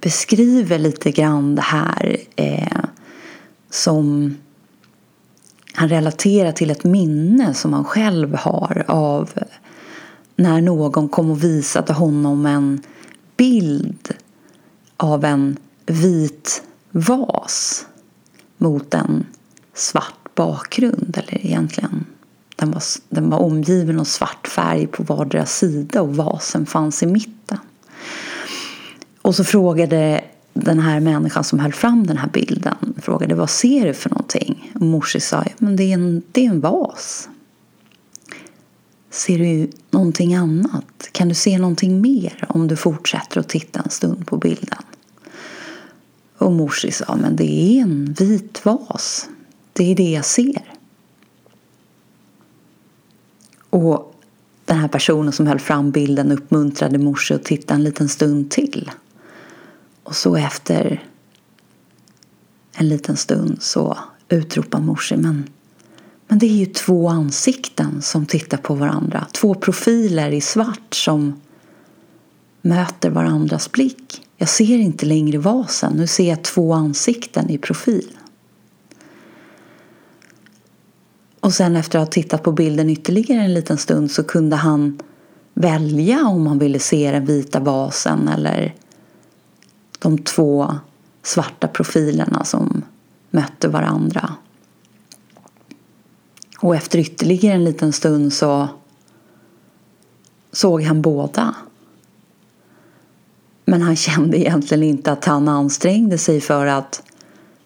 beskriver 0.00 0.78
lite 0.78 1.10
grann 1.10 1.54
det 1.54 1.62
här 1.62 2.16
eh, 2.36 2.84
som 3.70 4.36
han 5.74 5.88
relaterar 5.88 6.52
till 6.52 6.70
ett 6.70 6.84
minne 6.84 7.54
som 7.54 7.72
han 7.72 7.84
själv 7.84 8.34
har 8.34 8.84
av 8.88 9.30
när 10.36 10.60
någon 10.60 11.08
kom 11.08 11.30
och 11.30 11.44
visade 11.44 11.92
honom 11.92 12.46
en 12.46 12.82
bild 13.36 14.14
av 14.96 15.24
en 15.24 15.56
vit 15.86 16.62
vas 16.90 17.86
mot 18.58 18.94
en 18.94 19.26
svart 19.74 20.34
bakgrund. 20.34 21.18
Eller 21.18 21.46
egentligen, 21.46 22.06
den 22.56 22.70
var, 22.70 22.82
den 23.08 23.30
var 23.30 23.38
omgiven 23.38 24.00
av 24.00 24.04
svart 24.04 24.48
färg 24.48 24.86
på 24.86 25.02
vardera 25.02 25.46
sida 25.46 26.02
och 26.02 26.16
vasen 26.16 26.66
fanns 26.66 27.02
i 27.02 27.06
mitten. 27.06 27.58
Och 29.22 29.34
så 29.34 29.44
frågade 29.44 30.24
den 30.52 30.80
här 30.80 31.00
människan 31.00 31.44
som 31.44 31.58
höll 31.58 31.72
fram 31.72 32.06
den 32.06 32.16
här 32.16 32.28
bilden 32.28 32.94
frågade 33.02 33.34
vad 33.34 33.50
ser 33.50 33.86
du 33.86 33.94
för 33.94 34.10
någonting? 34.10 34.72
Och 34.74 34.82
morsi 34.82 35.20
sa 35.20 35.44
men 35.58 35.76
det 35.76 35.84
är, 35.84 35.94
en, 35.94 36.22
det 36.32 36.46
är 36.46 36.50
en 36.50 36.60
vas. 36.60 37.28
Ser 39.10 39.38
du 39.38 39.70
någonting 39.90 40.34
annat? 40.34 41.08
Kan 41.12 41.28
du 41.28 41.34
se 41.34 41.58
någonting 41.58 42.00
mer 42.00 42.44
om 42.48 42.68
du 42.68 42.76
fortsätter 42.76 43.40
att 43.40 43.48
titta 43.48 43.80
en 43.80 43.90
stund 43.90 44.26
på 44.26 44.36
bilden? 44.36 44.82
Och 46.38 46.52
morsi 46.52 46.92
sa 46.92 47.16
men 47.16 47.36
det 47.36 47.52
är 47.52 47.82
en 47.82 48.12
vit 48.18 48.64
vas. 48.64 49.28
Det 49.72 49.92
är 49.92 49.94
det 49.94 50.10
jag 50.10 50.24
ser. 50.24 50.74
Och 53.70 54.14
den 54.64 54.78
här 54.78 54.88
personen 54.88 55.32
som 55.32 55.46
höll 55.46 55.58
fram 55.58 55.90
bilden 55.90 56.32
uppmuntrade 56.32 56.98
morsi 56.98 57.34
att 57.34 57.44
titta 57.44 57.74
en 57.74 57.84
liten 57.84 58.08
stund 58.08 58.50
till. 58.50 58.90
Och 60.10 60.16
så 60.16 60.36
efter 60.36 61.04
en 62.72 62.88
liten 62.88 63.16
stund 63.16 63.62
så 63.62 63.98
utropar 64.28 64.80
morsi 64.80 65.16
men, 65.16 65.48
men 66.28 66.38
det 66.38 66.46
är 66.46 66.56
ju 66.56 66.66
två 66.66 67.08
ansikten 67.08 68.02
som 68.02 68.26
tittar 68.26 68.58
på 68.58 68.74
varandra. 68.74 69.26
Två 69.32 69.54
profiler 69.54 70.30
i 70.30 70.40
svart 70.40 70.94
som 70.94 71.40
möter 72.62 73.10
varandras 73.10 73.72
blick. 73.72 74.26
Jag 74.36 74.48
ser 74.48 74.78
inte 74.78 75.06
längre 75.06 75.38
vasen, 75.38 75.92
nu 75.96 76.06
ser 76.06 76.28
jag 76.28 76.42
två 76.42 76.72
ansikten 76.72 77.50
i 77.50 77.58
profil. 77.58 78.16
Och 81.40 81.52
sen 81.52 81.76
efter 81.76 81.98
att 81.98 82.06
ha 82.06 82.12
tittat 82.12 82.42
på 82.42 82.52
bilden 82.52 82.90
ytterligare 82.90 83.42
en 83.42 83.54
liten 83.54 83.78
stund 83.78 84.10
så 84.10 84.24
kunde 84.24 84.56
han 84.56 84.98
välja 85.54 86.26
om 86.26 86.46
han 86.46 86.58
ville 86.58 86.78
se 86.78 87.10
den 87.10 87.26
vita 87.26 87.60
vasen 87.60 88.28
eller 88.28 88.74
de 90.00 90.18
två 90.18 90.74
svarta 91.22 91.68
profilerna 91.68 92.44
som 92.44 92.82
mötte 93.30 93.68
varandra. 93.68 94.34
Och 96.58 96.76
efter 96.76 96.98
ytterligare 96.98 97.54
en 97.54 97.64
liten 97.64 97.92
stund 97.92 98.32
så 98.32 98.68
såg 100.52 100.82
han 100.82 101.02
båda. 101.02 101.54
Men 103.64 103.82
han 103.82 103.96
kände 103.96 104.38
egentligen 104.38 104.82
inte 104.82 105.12
att 105.12 105.24
han 105.24 105.48
ansträngde 105.48 106.18
sig 106.18 106.40
för 106.40 106.66
att 106.66 107.02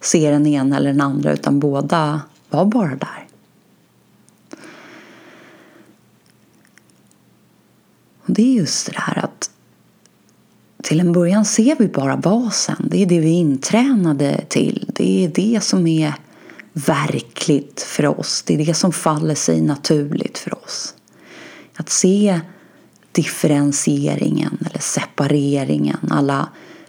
se 0.01 0.31
den 0.31 0.47
ena 0.47 0.77
eller 0.77 0.90
den 0.90 1.01
andra 1.01 1.33
utan 1.33 1.61
båda 1.61 2.23
var 2.51 2.64
bara 2.64 2.97
där. 2.97 3.29
Och 8.20 8.33
det 8.35 8.42
är 8.42 8.55
just 8.55 8.87
det 8.87 8.99
här 8.99 9.25
att 9.25 9.51
till 10.85 11.01
en 11.01 11.12
början 11.12 11.44
ser 11.44 11.77
vi 11.79 11.88
bara 11.88 12.16
basen. 12.16 12.87
Det 12.90 13.03
är 13.03 13.07
det 13.07 13.20
vi 13.20 13.29
är 13.29 13.40
intränade 13.40 14.44
till. 14.49 14.90
Det 14.94 15.25
är 15.25 15.29
det 15.29 15.62
som 15.62 15.87
är 15.87 16.14
verkligt 16.73 17.81
för 17.81 18.07
oss. 18.07 18.42
Det 18.47 18.55
är 18.55 18.66
det 18.66 18.75
som 18.75 18.92
faller 18.92 19.35
sig 19.35 19.61
naturligt 19.61 20.38
för 20.38 20.64
oss. 20.64 20.94
Att 21.77 21.88
se 21.88 22.40
differentieringen 23.12 24.59
eller 24.70 24.81
separeringen, 24.81 26.11
alla 26.11 26.49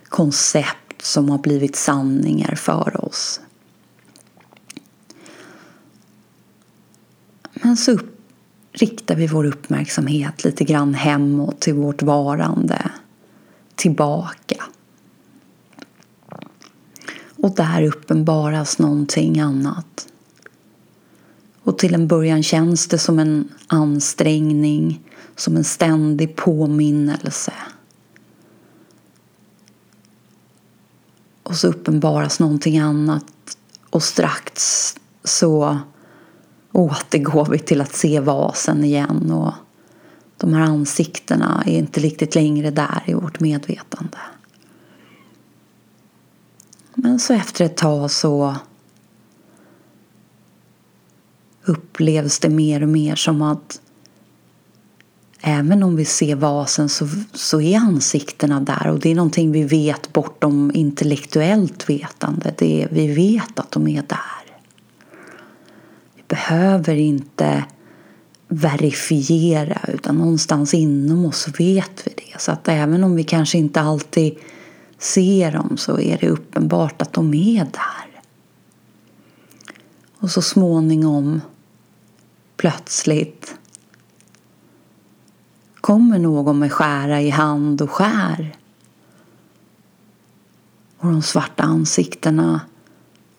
koncept 0.10 1.02
som 1.02 1.30
har 1.30 1.38
blivit 1.38 1.76
sanningar 1.76 2.56
för 2.56 3.06
oss. 3.06 3.42
Men 7.54 7.78
så 7.78 8.00
riktar 8.72 9.16
vi 9.16 9.28
vår 9.28 9.46
uppmärksamhet 9.46 10.44
lite 10.44 10.64
grann 10.64 10.94
hemåt 10.94 11.60
till 11.60 11.74
vårt 11.74 12.02
varande 12.02 12.92
tillbaka. 13.76 14.64
Och 17.38 17.56
där 17.56 17.84
uppenbaras 17.84 18.80
någonting 18.80 19.40
annat. 19.40 20.08
Och 21.64 21.78
till 21.78 21.94
en 21.94 22.08
början 22.08 22.44
känns 22.44 22.88
det 22.88 22.98
som 22.98 23.20
en 23.20 23.50
ansträngning, 23.68 25.04
som 25.36 25.56
en 25.56 25.64
ständig 25.64 26.36
påminnelse. 26.36 27.54
Och 31.44 31.56
så 31.56 31.68
uppenbaras 31.68 32.40
någonting 32.40 32.78
annat 32.78 33.58
och 33.90 34.04
strax 34.04 34.96
så 35.24 35.80
återgår 36.72 37.46
vi 37.46 37.60
till 37.60 37.82
att 37.82 37.96
se 37.96 38.20
vasen 38.20 38.84
igen 38.84 39.32
och 39.32 39.54
de 40.38 40.54
här 40.54 40.62
ansiktena 40.62 41.64
är 41.66 41.78
inte 41.78 42.00
riktigt 42.00 42.36
längre 42.36 42.72
där 42.72 43.04
i 43.06 43.14
vårt 43.14 43.40
medvetande. 43.40 44.18
Men 46.94 47.20
så 47.20 47.34
efter 47.34 47.66
ett 47.66 47.78
tag 47.78 48.12
så 48.12 48.56
upplevs 51.66 52.40
det 52.40 52.50
mer 52.50 52.84
och 52.84 52.90
mer 52.90 53.16
som 53.16 53.42
att 53.42 53.82
även 55.42 55.84
om 55.84 55.96
vi 55.96 56.06
ser 56.06 56.36
vasen 56.36 56.90
så, 56.90 57.08
så 57.34 57.62
är 57.62 57.78
ansiktena 57.78 58.60
där 58.60 58.88
och 58.88 59.00
det 59.00 59.12
är 59.12 59.16
någonting 59.16 59.52
vi 59.52 59.64
vet 59.64 60.14
bortom 60.14 60.72
intellektuellt 60.74 61.90
vetande. 61.90 62.54
Det 62.58 62.84
är, 62.84 62.90
vi 62.92 63.14
vet 63.14 63.60
att 63.60 63.72
de 63.72 63.88
är 63.88 64.02
där. 64.02 64.58
Vi 66.16 66.24
behöver 66.28 66.96
inte 66.96 67.64
verifiera 68.48 69.82
utan 69.88 70.18
någonstans 70.18 70.74
inom 70.74 71.26
oss 71.26 71.48
vet 71.60 72.08
vi 72.08 72.14
det. 72.16 72.42
Så 72.42 72.52
att 72.52 72.68
även 72.68 73.04
om 73.04 73.16
vi 73.16 73.24
kanske 73.24 73.58
inte 73.58 73.82
alltid 73.82 74.38
ser 74.98 75.52
dem 75.52 75.78
så 75.78 76.00
är 76.00 76.18
det 76.18 76.30
uppenbart 76.30 77.02
att 77.02 77.14
de 77.14 77.34
är 77.34 77.64
där. 77.64 78.22
Och 80.18 80.32
så 80.32 80.42
småningom 80.42 81.42
plötsligt 82.58 83.56
kommer 85.82 86.20
någon 86.20 86.60
med 86.60 86.72
skära 86.72 87.22
i 87.22 87.30
hand 87.30 87.82
och 87.82 87.92
skär. 87.92 88.56
Och 90.98 91.12
de 91.12 91.22
svarta 91.22 91.64
ansiktena 91.64 92.62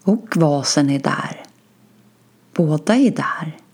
och 0.02 0.36
vasen 0.36 0.90
är 0.90 0.98
där. 0.98 1.44
Båda 2.52 2.96
är 2.96 3.10
där. 3.10 3.65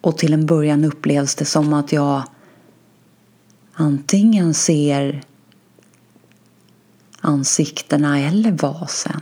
Och 0.00 0.18
till 0.18 0.32
en 0.32 0.46
början 0.46 0.84
upplevs 0.84 1.34
det 1.34 1.44
som 1.44 1.72
att 1.72 1.92
jag 1.92 2.22
antingen 3.72 4.54
ser 4.54 5.22
ansiktena 7.20 8.20
eller 8.20 8.52
vasen. 8.52 9.20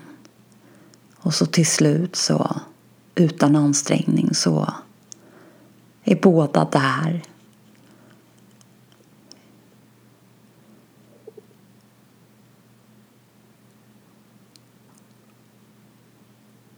Och 1.16 1.34
så 1.34 1.46
till 1.46 1.66
slut 1.66 2.16
så, 2.16 2.60
utan 3.14 3.56
ansträngning, 3.56 4.34
så 4.34 4.72
är 6.04 6.16
båda 6.22 6.64
där. 6.64 7.22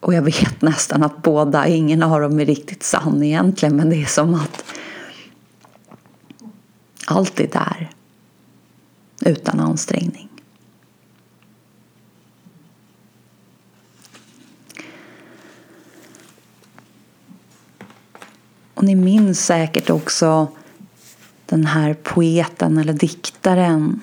Och 0.06 0.14
jag 0.14 0.22
vet 0.22 0.62
nästan 0.62 1.02
att 1.02 1.22
båda, 1.22 1.66
ingen 1.66 2.02
av 2.02 2.20
dem 2.20 2.40
är 2.40 2.44
riktigt 2.44 2.82
sann 2.82 3.22
egentligen, 3.22 3.76
men 3.76 3.90
det 3.90 4.02
är 4.02 4.06
som 4.06 4.34
att 4.34 4.64
allt 7.06 7.40
är 7.40 7.48
där 7.48 7.90
utan 9.20 9.60
ansträngning. 9.60 10.28
Och 18.74 18.84
ni 18.84 18.94
minns 18.94 19.46
säkert 19.46 19.90
också 19.90 20.48
den 21.46 21.66
här 21.66 21.94
poeten 21.94 22.78
eller 22.78 22.92
diktaren 22.92 24.00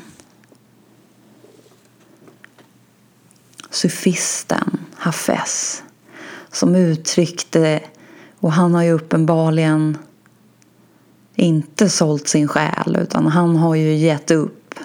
sufisten 3.70 4.78
Hafez 4.96 5.83
som 6.54 6.76
uttryckte, 6.76 7.80
och 8.40 8.52
han 8.52 8.74
har 8.74 8.84
ju 8.84 8.92
uppenbarligen 8.92 9.98
inte 11.36 11.90
sålt 11.90 12.28
sin 12.28 12.48
själ 12.48 12.98
utan 13.02 13.26
han 13.26 13.56
har 13.56 13.76
ju 13.76 13.96
gett 13.96 14.32
upp 14.32 14.76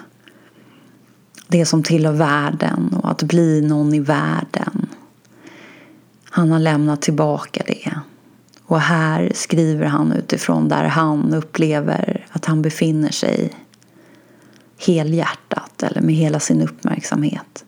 det 1.49 1.67
som 1.67 1.83
tillhör 1.83 2.13
världen 2.13 2.95
och 3.03 3.11
att 3.11 3.23
bli 3.23 3.61
någon 3.61 3.95
i 3.95 4.01
världen. 4.01 4.89
Han 6.31 6.53
har 6.53 6.59
lämnat 6.59 7.03
tillbaka 7.03 7.63
det. 7.67 7.93
Och 8.65 8.81
här 8.81 9.33
skriver 9.35 9.87
han 9.87 10.13
utifrån 10.13 10.69
där 10.69 10.85
han 10.85 11.35
upplever 11.35 12.27
att 12.31 12.45
han 12.45 12.63
befinner 12.63 13.11
sig 13.11 13.53
helhjärtat 14.79 15.83
eller 15.83 16.01
med 16.01 16.15
hela 16.15 16.41
sin 16.41 16.63
uppmärksamhet. 16.63 17.65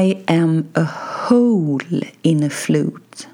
I 0.00 0.16
am 0.26 0.64
a 0.74 0.86
hole 1.30 2.02
in 2.22 2.42
a 2.42 2.50
flute 2.50 3.28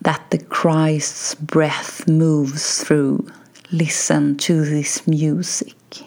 that 0.00 0.20
the 0.30 0.38
Christ's 0.38 1.34
breath 1.34 2.08
moves 2.08 2.84
through. 2.84 3.30
Listen 3.70 4.36
to 4.38 4.64
this 4.64 5.06
music. 5.06 6.04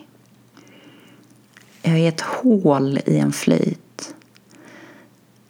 Jag 1.82 2.00
är 2.00 2.10
ett 2.10 2.22
hål 2.22 3.00
i 3.06 3.18
en 3.18 3.34
flöjt 3.34 4.16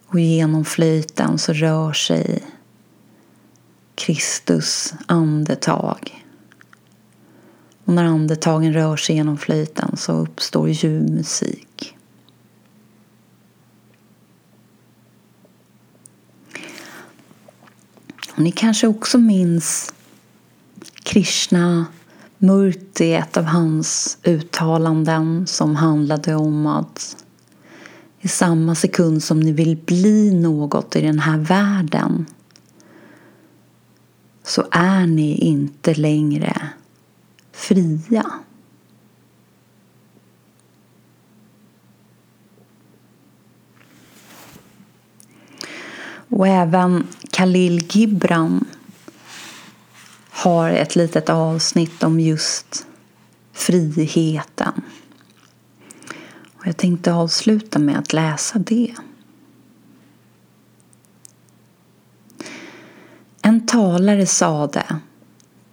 och 0.08 0.20
genom 0.20 0.66
flöjten 0.66 1.38
så 1.38 1.54
rör 1.54 1.94
sig 1.94 2.44
Kristus 3.96 4.94
andetag. 5.06 6.26
Och 7.86 7.94
när 7.94 8.04
andetagen 8.04 8.74
rör 8.74 8.98
sig 8.98 9.16
genom 9.16 9.38
flöjten 9.38 9.98
så 9.98 10.12
uppstår 10.12 10.70
ljuv 10.70 11.10
musik. 11.10 11.97
Och 18.38 18.44
ni 18.44 18.52
kanske 18.52 18.88
också 18.88 19.18
minns 19.18 19.94
Krishna 21.04 21.86
Murti, 22.38 23.14
ett 23.14 23.38
av 23.38 23.44
hans 23.44 24.18
uttalanden 24.24 25.48
som 25.48 25.76
handlade 25.76 26.36
om 26.36 26.68
att 26.68 27.26
i 28.20 28.28
samma 28.28 28.76
sekund 28.76 29.24
som 29.24 29.40
ni 29.40 29.52
vill 29.52 29.78
bli 29.78 30.34
något 30.34 30.96
i 30.96 31.02
den 31.02 31.20
här 31.20 31.38
världen 31.38 32.26
så 34.44 34.64
är 34.72 35.08
ni 35.08 35.36
inte 35.38 35.94
längre 35.94 36.70
fria. 37.52 38.32
Och 46.30 46.48
även 46.48 47.08
Khalil 47.32 47.88
Gibran 47.90 48.66
har 50.30 50.70
ett 50.70 50.96
litet 50.96 51.30
avsnitt 51.30 52.04
om 52.04 52.20
just 52.20 52.88
friheten. 53.54 54.82
Och 56.58 56.68
jag 56.68 56.78
tänkte 56.78 57.14
avsluta 57.14 57.80
med 57.80 58.00
att 58.00 58.14
läsa 58.14 58.60
det. 58.60 58.96
En 63.42 63.68
talare 63.68 64.26
sade 64.26 65.00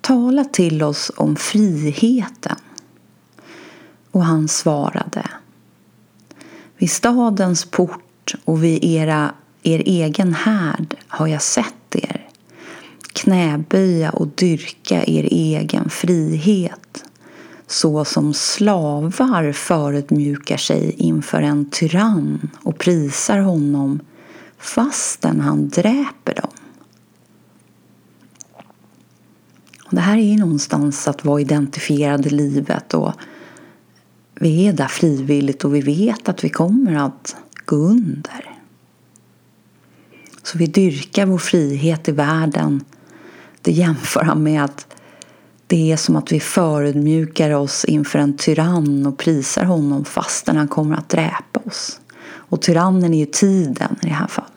Tala 0.01 0.45
till 0.45 0.83
oss 0.83 1.11
om 1.17 1.37
friheten. 1.37 2.57
Och 4.11 4.25
han 4.25 4.49
svarade 4.49 5.31
Vid 6.77 6.91
stadens 6.91 7.65
port 7.65 8.35
och 8.45 8.65
vid 8.65 8.85
era 8.85 9.35
er 9.65 9.83
egen 9.87 10.35
härd 10.35 10.95
har 11.09 11.27
jag 11.27 11.43
sett 11.43 11.95
er 11.97 12.29
knäböja 13.13 14.11
och 14.11 14.29
dyrka 14.29 15.05
er 15.07 15.29
egen 15.31 15.91
frihet 15.91 17.05
så 17.67 18.05
som 18.05 18.35
slavar 18.35 19.53
förödmjukar 19.53 20.57
sig 20.57 20.95
inför 20.99 21.43
en 21.43 21.71
tyrann 21.71 22.51
och 22.63 22.79
prisar 22.79 23.39
honom 23.39 24.01
fastän 24.59 25.41
han 25.41 25.69
dräper 25.69 26.35
dem. 26.35 26.51
Och 29.85 29.95
det 29.95 30.01
här 30.01 30.19
är 30.19 30.23
ju 30.23 30.37
någonstans 30.37 31.09
att 31.09 31.25
vara 31.25 31.41
identifierad 31.41 32.27
i 32.27 32.31
livet 32.31 32.95
och 32.95 33.13
vi 34.35 34.67
är 34.67 34.73
där 34.73 34.89
frivilligt 34.89 35.65
och 35.65 35.75
vi 35.75 35.81
vet 35.81 36.29
att 36.29 36.45
vi 36.45 36.49
kommer 36.49 36.95
att 36.95 37.37
gå 37.65 37.77
under. 37.77 38.54
Så 40.45 40.59
vi 40.59 40.67
dyrkar 40.67 41.27
vår 41.27 41.39
frihet 41.39 42.09
i 42.09 42.13
världen. 42.13 42.85
Det 43.63 43.73
jämför 43.73 44.23
han 44.23 44.43
med 44.43 44.65
att 44.65 44.87
det 45.67 45.93
är 45.93 45.97
som 45.97 46.17
att 46.17 46.33
vi 46.33 46.41
förödmjukar 46.41 47.51
oss 47.51 47.85
inför 47.85 48.19
en 48.19 48.37
tyrann 48.37 49.07
och 49.07 49.19
prisar 49.19 49.65
honom 49.65 50.05
fastän 50.05 50.57
han 50.57 50.69
kommer 50.69 50.97
att 50.97 51.09
dräpa 51.09 51.61
oss. 51.65 52.01
Och 52.27 52.63
tyrannen 52.63 53.15
är 53.15 53.19
ju 53.19 53.27
tiden 53.27 53.97
i 54.03 54.07
det 54.07 54.13
här 54.13 54.27
fallet. 54.27 54.51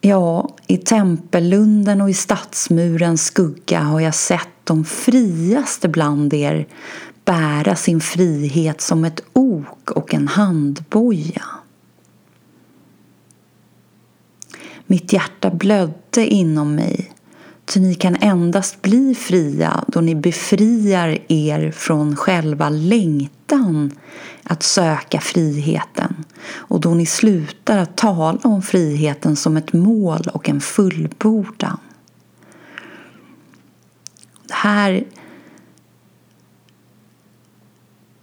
Ja, 0.00 0.56
i 0.66 0.76
tempellunden 0.76 2.00
och 2.00 2.10
i 2.10 2.14
stadsmurens 2.14 3.24
skugga 3.24 3.80
har 3.80 4.00
jag 4.00 4.14
sett 4.14 4.48
de 4.64 4.84
friaste 4.84 5.88
bland 5.88 6.34
er 6.34 6.66
bära 7.24 7.76
sin 7.76 8.00
frihet 8.00 8.80
som 8.80 9.04
ett 9.04 9.20
ok 9.32 9.90
och 9.90 10.14
en 10.14 10.28
handboja. 10.28 11.42
Mitt 14.86 15.12
hjärta 15.12 15.50
blödde 15.50 16.26
inom 16.26 16.74
mig, 16.74 17.12
ty 17.64 17.80
ni 17.80 17.94
kan 17.94 18.16
endast 18.16 18.82
bli 18.82 19.14
fria 19.14 19.84
då 19.88 20.00
ni 20.00 20.14
befriar 20.14 21.18
er 21.28 21.70
från 21.70 22.16
själva 22.16 22.68
längtan 22.68 23.90
att 24.42 24.62
söka 24.62 25.20
friheten 25.20 26.24
och 26.50 26.80
då 26.80 26.94
ni 26.94 27.06
slutar 27.06 27.78
att 27.78 27.96
tala 27.96 28.38
om 28.42 28.62
friheten 28.62 29.36
som 29.36 29.56
ett 29.56 29.72
mål 29.72 30.22
och 30.32 30.48
en 30.48 30.60
fullbordan. 30.60 31.78
Det 34.46 34.54
här 34.54 35.04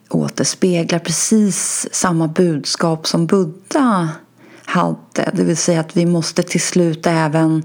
återspeglar 0.10 1.00
precis 1.00 1.88
samma 1.91 2.28
budskap 2.28 3.08
som 3.08 3.28
Buddha 3.28 4.10
hade. 4.72 5.32
Det 5.34 5.44
vill 5.44 5.58
säga 5.58 5.80
att 5.80 5.98
vi 5.98 6.06
måste 6.06 6.44
till 6.44 6.62
slut 6.62 7.08
även 7.08 7.64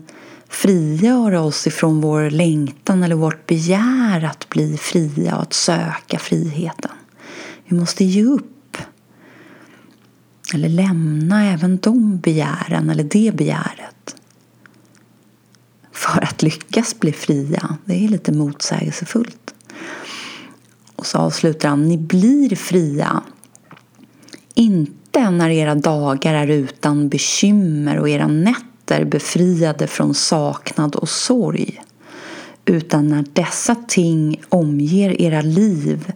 frigöra 0.48 1.40
oss 1.40 1.66
ifrån 1.66 2.00
vår 2.00 2.30
längtan 2.30 3.02
eller 3.02 3.14
vårt 3.14 3.46
begär 3.46 4.24
att 4.24 4.48
bli 4.48 4.76
fria 4.76 5.36
och 5.36 5.42
att 5.42 5.52
söka 5.52 6.18
friheten. 6.18 6.90
Vi 7.64 7.76
måste 7.76 8.04
ge 8.04 8.24
upp. 8.24 8.76
Eller 10.54 10.68
lämna 10.68 11.44
även 11.52 11.76
de 11.76 12.18
begären 12.18 12.90
eller 12.90 13.04
det 13.04 13.34
begäret. 13.34 14.16
För 15.92 16.24
att 16.24 16.42
lyckas 16.42 17.00
bli 17.00 17.12
fria. 17.12 17.76
Det 17.84 18.04
är 18.04 18.08
lite 18.08 18.32
motsägelsefullt. 18.32 19.54
Och 20.96 21.06
så 21.06 21.18
avslutar 21.18 21.68
han. 21.68 21.88
Ni 21.88 21.98
blir 21.98 22.56
fria. 22.56 23.22
Inte 24.54 25.05
när 25.20 25.50
era 25.50 25.74
dagar 25.74 26.34
är 26.34 26.46
utan 26.46 27.08
bekymmer 27.08 27.98
och 27.98 28.08
era 28.08 28.26
nätter 28.26 29.04
befriade 29.04 29.86
från 29.86 30.14
saknad 30.14 30.94
och 30.94 31.08
sorg. 31.08 31.82
Utan 32.64 33.08
när 33.08 33.24
dessa 33.32 33.74
ting 33.74 34.40
omger 34.48 35.20
era 35.20 35.40
liv 35.40 36.12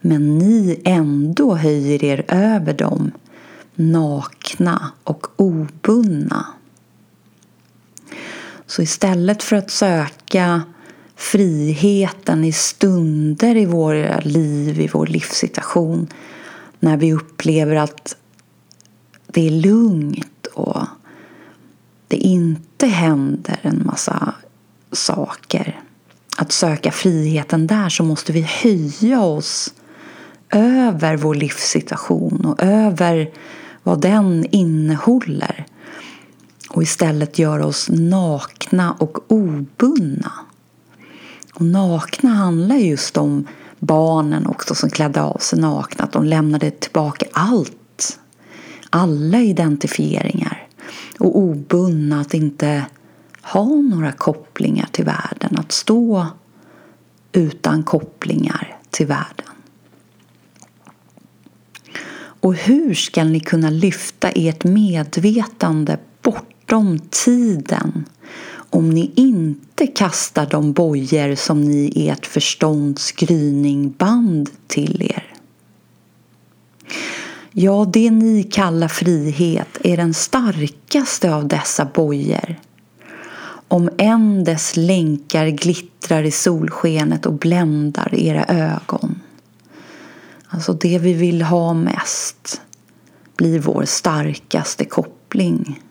men 0.00 0.38
ni 0.38 0.80
ändå 0.84 1.54
höjer 1.54 2.04
er 2.04 2.24
över 2.28 2.72
dem, 2.72 3.10
nakna 3.74 4.92
och 5.04 5.26
obundna. 5.36 6.46
Så 8.66 8.82
istället 8.82 9.42
för 9.42 9.56
att 9.56 9.70
söka 9.70 10.62
friheten 11.16 12.44
i 12.44 12.52
stunder 12.52 13.56
i 13.56 13.64
våra 13.64 14.20
liv, 14.20 14.80
i 14.80 14.88
vår 14.92 15.06
livssituation, 15.06 16.06
när 16.80 16.96
vi 16.96 17.12
upplever 17.12 17.76
att 17.76 18.16
det 19.32 19.46
är 19.46 19.50
lugnt 19.50 20.46
och 20.54 20.82
det 22.08 22.16
inte 22.16 22.86
händer 22.86 23.58
en 23.62 23.82
massa 23.86 24.34
saker. 24.92 25.80
Att 26.36 26.52
söka 26.52 26.90
friheten 26.90 27.66
där 27.66 27.88
så 27.88 28.02
måste 28.02 28.32
vi 28.32 28.40
höja 28.40 29.20
oss 29.20 29.74
över 30.52 31.16
vår 31.16 31.34
livssituation 31.34 32.44
och 32.44 32.62
över 32.62 33.30
vad 33.82 34.00
den 34.00 34.46
innehåller 34.50 35.66
och 36.70 36.82
istället 36.82 37.38
göra 37.38 37.66
oss 37.66 37.88
nakna 37.88 38.92
och 38.92 39.32
obundna. 39.32 40.32
Och 41.54 41.62
nakna 41.62 42.30
handlar 42.30 42.76
just 42.76 43.16
om 43.16 43.46
barnen 43.78 44.46
också 44.46 44.74
som 44.74 44.90
klädde 44.90 45.22
av 45.22 45.38
sig 45.38 45.58
nakna, 45.60 46.04
att 46.04 46.12
de 46.12 46.24
lämnade 46.24 46.70
tillbaka 46.70 47.26
allt, 47.32 47.72
alla 48.90 49.40
identifieringar 49.40 50.66
och 51.18 51.38
obundna 51.38 52.20
att 52.20 52.34
inte 52.34 52.86
ha 53.42 53.64
några 53.64 54.12
kopplingar 54.12 54.88
till 54.92 55.04
världen, 55.04 55.56
att 55.58 55.72
stå 55.72 56.26
utan 57.32 57.82
kopplingar 57.82 58.78
till 58.90 59.06
världen. 59.06 59.46
Och 62.42 62.54
hur 62.54 62.94
ska 62.94 63.24
ni 63.24 63.40
kunna 63.40 63.70
lyfta 63.70 64.30
ert 64.30 64.64
medvetande 64.64 65.98
bortom 66.22 66.98
tiden 67.10 68.04
om 68.70 68.90
ni 68.90 69.12
inte 69.14 69.86
kastar 69.86 70.46
de 70.46 70.72
bojor 70.72 71.34
som 71.34 71.60
ni 71.62 71.92
i 71.94 72.08
ert 72.08 72.26
förstånds 72.26 73.12
gryning 73.12 73.90
band 73.90 74.50
till 74.66 75.02
er? 75.02 75.29
Ja, 77.52 77.90
det 77.92 78.10
ni 78.10 78.42
kallar 78.42 78.88
frihet 78.88 79.78
är 79.84 79.96
den 79.96 80.14
starkaste 80.14 81.34
av 81.34 81.48
dessa 81.48 81.84
bojor. 81.84 82.56
Om 83.68 83.90
än 83.98 84.44
dess 84.44 84.76
länkar 84.76 85.46
glittrar 85.46 86.22
i 86.22 86.30
solskenet 86.30 87.26
och 87.26 87.32
bländar 87.32 88.14
era 88.14 88.44
ögon. 88.44 89.20
Alltså 90.48 90.72
det 90.72 90.98
vi 90.98 91.12
vill 91.12 91.42
ha 91.42 91.74
mest 91.74 92.60
blir 93.36 93.58
vår 93.58 93.84
starkaste 93.84 94.84
koppling 94.84 95.82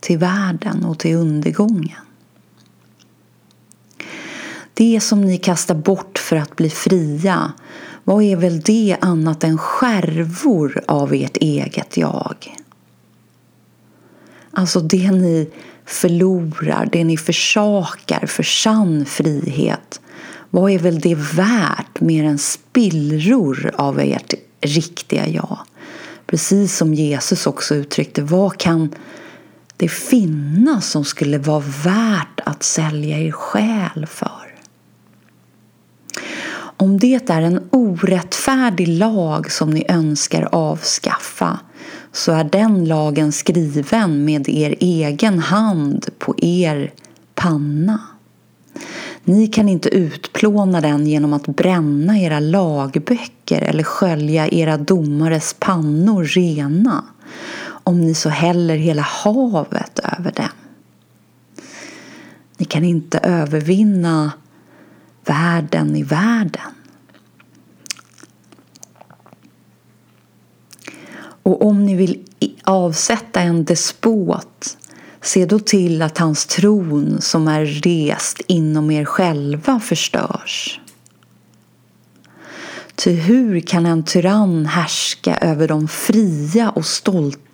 till 0.00 0.18
världen 0.18 0.84
och 0.84 0.98
till 0.98 1.16
undergången. 1.16 2.00
Det 4.74 5.00
som 5.00 5.20
ni 5.20 5.38
kastar 5.38 5.74
bort 5.74 6.18
för 6.18 6.36
att 6.36 6.56
bli 6.56 6.70
fria, 6.70 7.52
vad 8.04 8.22
är 8.22 8.36
väl 8.36 8.60
det 8.60 8.96
annat 9.00 9.44
än 9.44 9.58
skärvor 9.58 10.80
av 10.86 11.14
ert 11.14 11.36
eget 11.36 11.96
jag? 11.96 12.56
Alltså 14.50 14.80
det 14.80 15.10
ni 15.10 15.50
förlorar, 15.84 16.88
det 16.92 17.04
ni 17.04 17.16
försakar 17.16 18.26
för 18.26 18.42
sann 18.42 19.04
frihet 19.04 20.00
vad 20.54 20.70
är 20.70 20.78
väl 20.78 21.00
det 21.00 21.14
värt 21.14 22.00
mer 22.00 22.24
än 22.24 22.38
spillror 22.38 23.70
av 23.74 24.00
ert 24.00 24.34
riktiga 24.60 25.28
jag? 25.28 25.58
Precis 26.26 26.76
som 26.76 26.94
Jesus 26.94 27.46
också 27.46 27.74
uttryckte, 27.74 28.22
vad 28.22 28.58
kan 28.58 28.94
det 29.76 29.88
finnas 29.88 30.90
som 30.90 31.04
skulle 31.04 31.38
vara 31.38 31.64
värt 31.84 32.40
att 32.44 32.62
sälja 32.62 33.18
er 33.18 33.30
själ 33.30 34.06
för? 34.06 34.51
Om 36.82 36.98
det 36.98 37.30
är 37.30 37.42
en 37.42 37.60
orättfärdig 37.70 38.88
lag 38.88 39.52
som 39.52 39.70
ni 39.70 39.84
önskar 39.88 40.48
avskaffa 40.52 41.58
så 42.12 42.32
är 42.32 42.44
den 42.44 42.84
lagen 42.84 43.32
skriven 43.32 44.24
med 44.24 44.48
er 44.48 44.74
egen 44.80 45.38
hand 45.38 46.06
på 46.18 46.34
er 46.38 46.92
panna. 47.34 48.00
Ni 49.24 49.46
kan 49.46 49.68
inte 49.68 49.88
utplåna 49.88 50.80
den 50.80 51.06
genom 51.06 51.32
att 51.32 51.46
bränna 51.46 52.18
era 52.18 52.40
lagböcker 52.40 53.62
eller 53.62 53.84
skölja 53.84 54.48
era 54.48 54.76
domares 54.76 55.56
pannor 55.58 56.24
rena 56.24 57.04
om 57.64 58.00
ni 58.00 58.14
så 58.14 58.28
häller 58.28 58.76
hela 58.76 59.02
havet 59.02 60.00
över 60.18 60.32
den. 60.36 60.48
Ni 62.56 62.64
kan 62.64 62.84
inte 62.84 63.18
övervinna 63.18 64.32
världen 65.24 65.96
i 65.96 66.02
världen. 66.02 66.74
Och 71.42 71.66
om 71.66 71.86
ni 71.86 71.94
vill 71.94 72.24
avsätta 72.64 73.40
en 73.40 73.64
despot 73.64 74.76
Se 75.22 75.46
då 75.46 75.58
till 75.58 76.02
att 76.02 76.18
hans 76.18 76.46
tron 76.46 77.20
som 77.20 77.48
är 77.48 77.64
rest 77.64 78.40
inom 78.46 78.90
er 78.90 79.04
själva 79.04 79.80
förstörs. 79.80 80.80
Ty 82.94 83.12
hur 83.12 83.60
kan 83.60 83.86
en 83.86 84.04
tyrann 84.04 84.66
härska 84.66 85.36
över 85.36 85.68
de 85.68 85.88
fria 85.88 86.70
och 86.70 86.86
stolta 86.86 87.51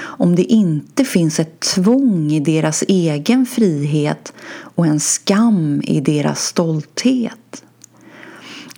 om 0.00 0.36
det 0.36 0.42
inte 0.42 1.04
finns 1.04 1.40
ett 1.40 1.60
tvång 1.60 2.32
i 2.32 2.40
deras 2.40 2.84
egen 2.88 3.46
frihet 3.46 4.32
och 4.74 4.86
en 4.86 5.00
skam 5.00 5.82
i 5.84 6.00
deras 6.00 6.44
stolthet? 6.44 7.64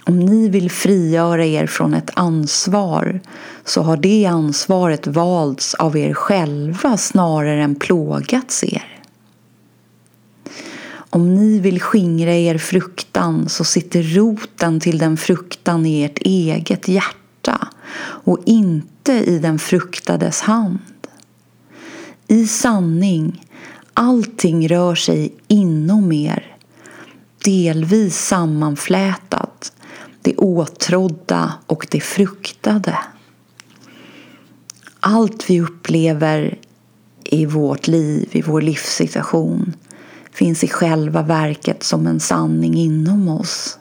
Om 0.04 0.20
ni 0.20 0.48
vill 0.48 0.70
frigöra 0.70 1.44
er 1.44 1.66
från 1.66 1.94
ett 1.94 2.11
ansvar 2.14 3.20
så 3.64 3.82
har 3.82 3.96
det 3.96 4.26
ansvaret 4.26 5.06
valts 5.06 5.74
av 5.74 5.96
er 5.96 6.14
själva 6.14 6.96
snarare 6.96 7.62
än 7.62 7.74
plågats 7.74 8.64
er. 8.64 9.02
Om 10.94 11.35
ni 11.35 11.58
vill 11.58 11.80
skingra 11.80 12.35
er 12.35 12.58
fruktan 12.58 13.48
så 13.48 13.64
sitter 13.64 14.02
roten 14.02 14.81
till 14.81 14.98
den 14.98 15.16
fruktan 15.16 15.87
i 15.87 16.02
ert 16.04 16.18
eget 16.18 16.88
hjärta 16.88 17.68
och 18.01 18.38
inte 18.47 19.13
i 19.13 19.38
den 19.38 19.59
fruktades 19.59 20.40
hand. 20.40 20.79
I 22.27 22.47
sanning, 22.47 23.47
allting 23.95 24.69
rör 24.69 24.95
sig 24.95 25.35
inom 25.49 26.13
er, 26.13 26.57
delvis 27.45 28.19
sammanflätat, 28.19 29.73
det 30.23 30.37
åtrådda 30.37 31.53
och 31.67 31.87
det 31.90 32.01
fruktade. 32.01 32.99
Allt 35.01 35.51
vi 35.51 35.61
upplever 35.61 36.59
i 37.25 37.47
vårt 37.47 37.87
liv, 37.87 38.29
i 38.33 38.43
vår 38.43 38.61
livssituation 38.61 39.73
finns 40.33 40.65
i 40.65 40.69
själva 40.69 41.23
verket 41.23 41.83
som 41.83 42.07
en 42.07 42.21
sanning 42.21 42.75
inom 42.75 43.29
oss. 43.29 43.79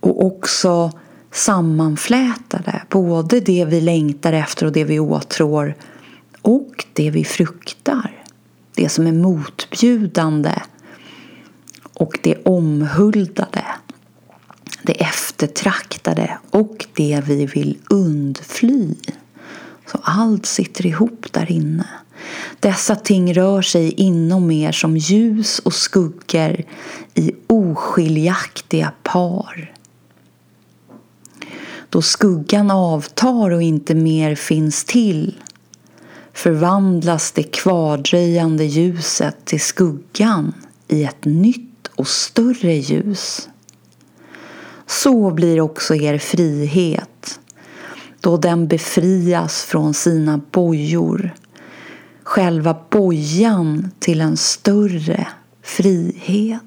Och 0.00 0.26
också 0.26 0.92
sammanflätade. 1.36 2.82
Både 2.90 3.40
det 3.40 3.64
vi 3.64 3.80
längtar 3.80 4.32
efter 4.32 4.66
och 4.66 4.72
det 4.72 4.84
vi 4.84 5.00
åtrår 5.00 5.74
och 6.42 6.84
det 6.92 7.10
vi 7.10 7.24
fruktar. 7.24 8.24
Det 8.74 8.88
som 8.88 9.06
är 9.06 9.12
motbjudande 9.12 10.52
och 11.92 12.18
det 12.22 12.36
omhuldade. 12.44 13.64
Det 14.82 15.02
eftertraktade 15.02 16.38
och 16.50 16.86
det 16.94 17.22
vi 17.26 17.46
vill 17.46 17.78
undfly. 17.90 18.94
Så 19.92 19.98
allt 20.02 20.46
sitter 20.46 20.86
ihop 20.86 21.26
där 21.32 21.52
inne. 21.52 21.86
Dessa 22.60 22.96
ting 22.96 23.34
rör 23.34 23.62
sig 23.62 23.92
inom 23.92 24.50
er 24.50 24.72
som 24.72 24.96
ljus 24.96 25.58
och 25.58 25.74
skuggor 25.74 26.64
i 27.14 27.32
oskiljaktiga 27.46 28.92
par. 29.02 29.75
Då 31.90 32.02
skuggan 32.02 32.70
avtar 32.70 33.50
och 33.50 33.62
inte 33.62 33.94
mer 33.94 34.34
finns 34.34 34.84
till 34.84 35.34
förvandlas 36.32 37.32
det 37.32 37.42
kvardröjande 37.42 38.64
ljuset 38.64 39.44
till 39.44 39.60
skuggan 39.60 40.54
i 40.88 41.04
ett 41.04 41.24
nytt 41.24 41.86
och 41.94 42.08
större 42.08 42.74
ljus. 42.74 43.48
Så 44.86 45.30
blir 45.30 45.60
också 45.60 45.94
er 45.94 46.18
frihet 46.18 47.40
då 48.20 48.36
den 48.36 48.68
befrias 48.68 49.62
från 49.62 49.94
sina 49.94 50.40
bojor 50.50 51.34
själva 52.26 52.76
bojan 52.90 53.90
till 53.98 54.20
en 54.20 54.36
större 54.36 55.26
frihet. 55.62 56.65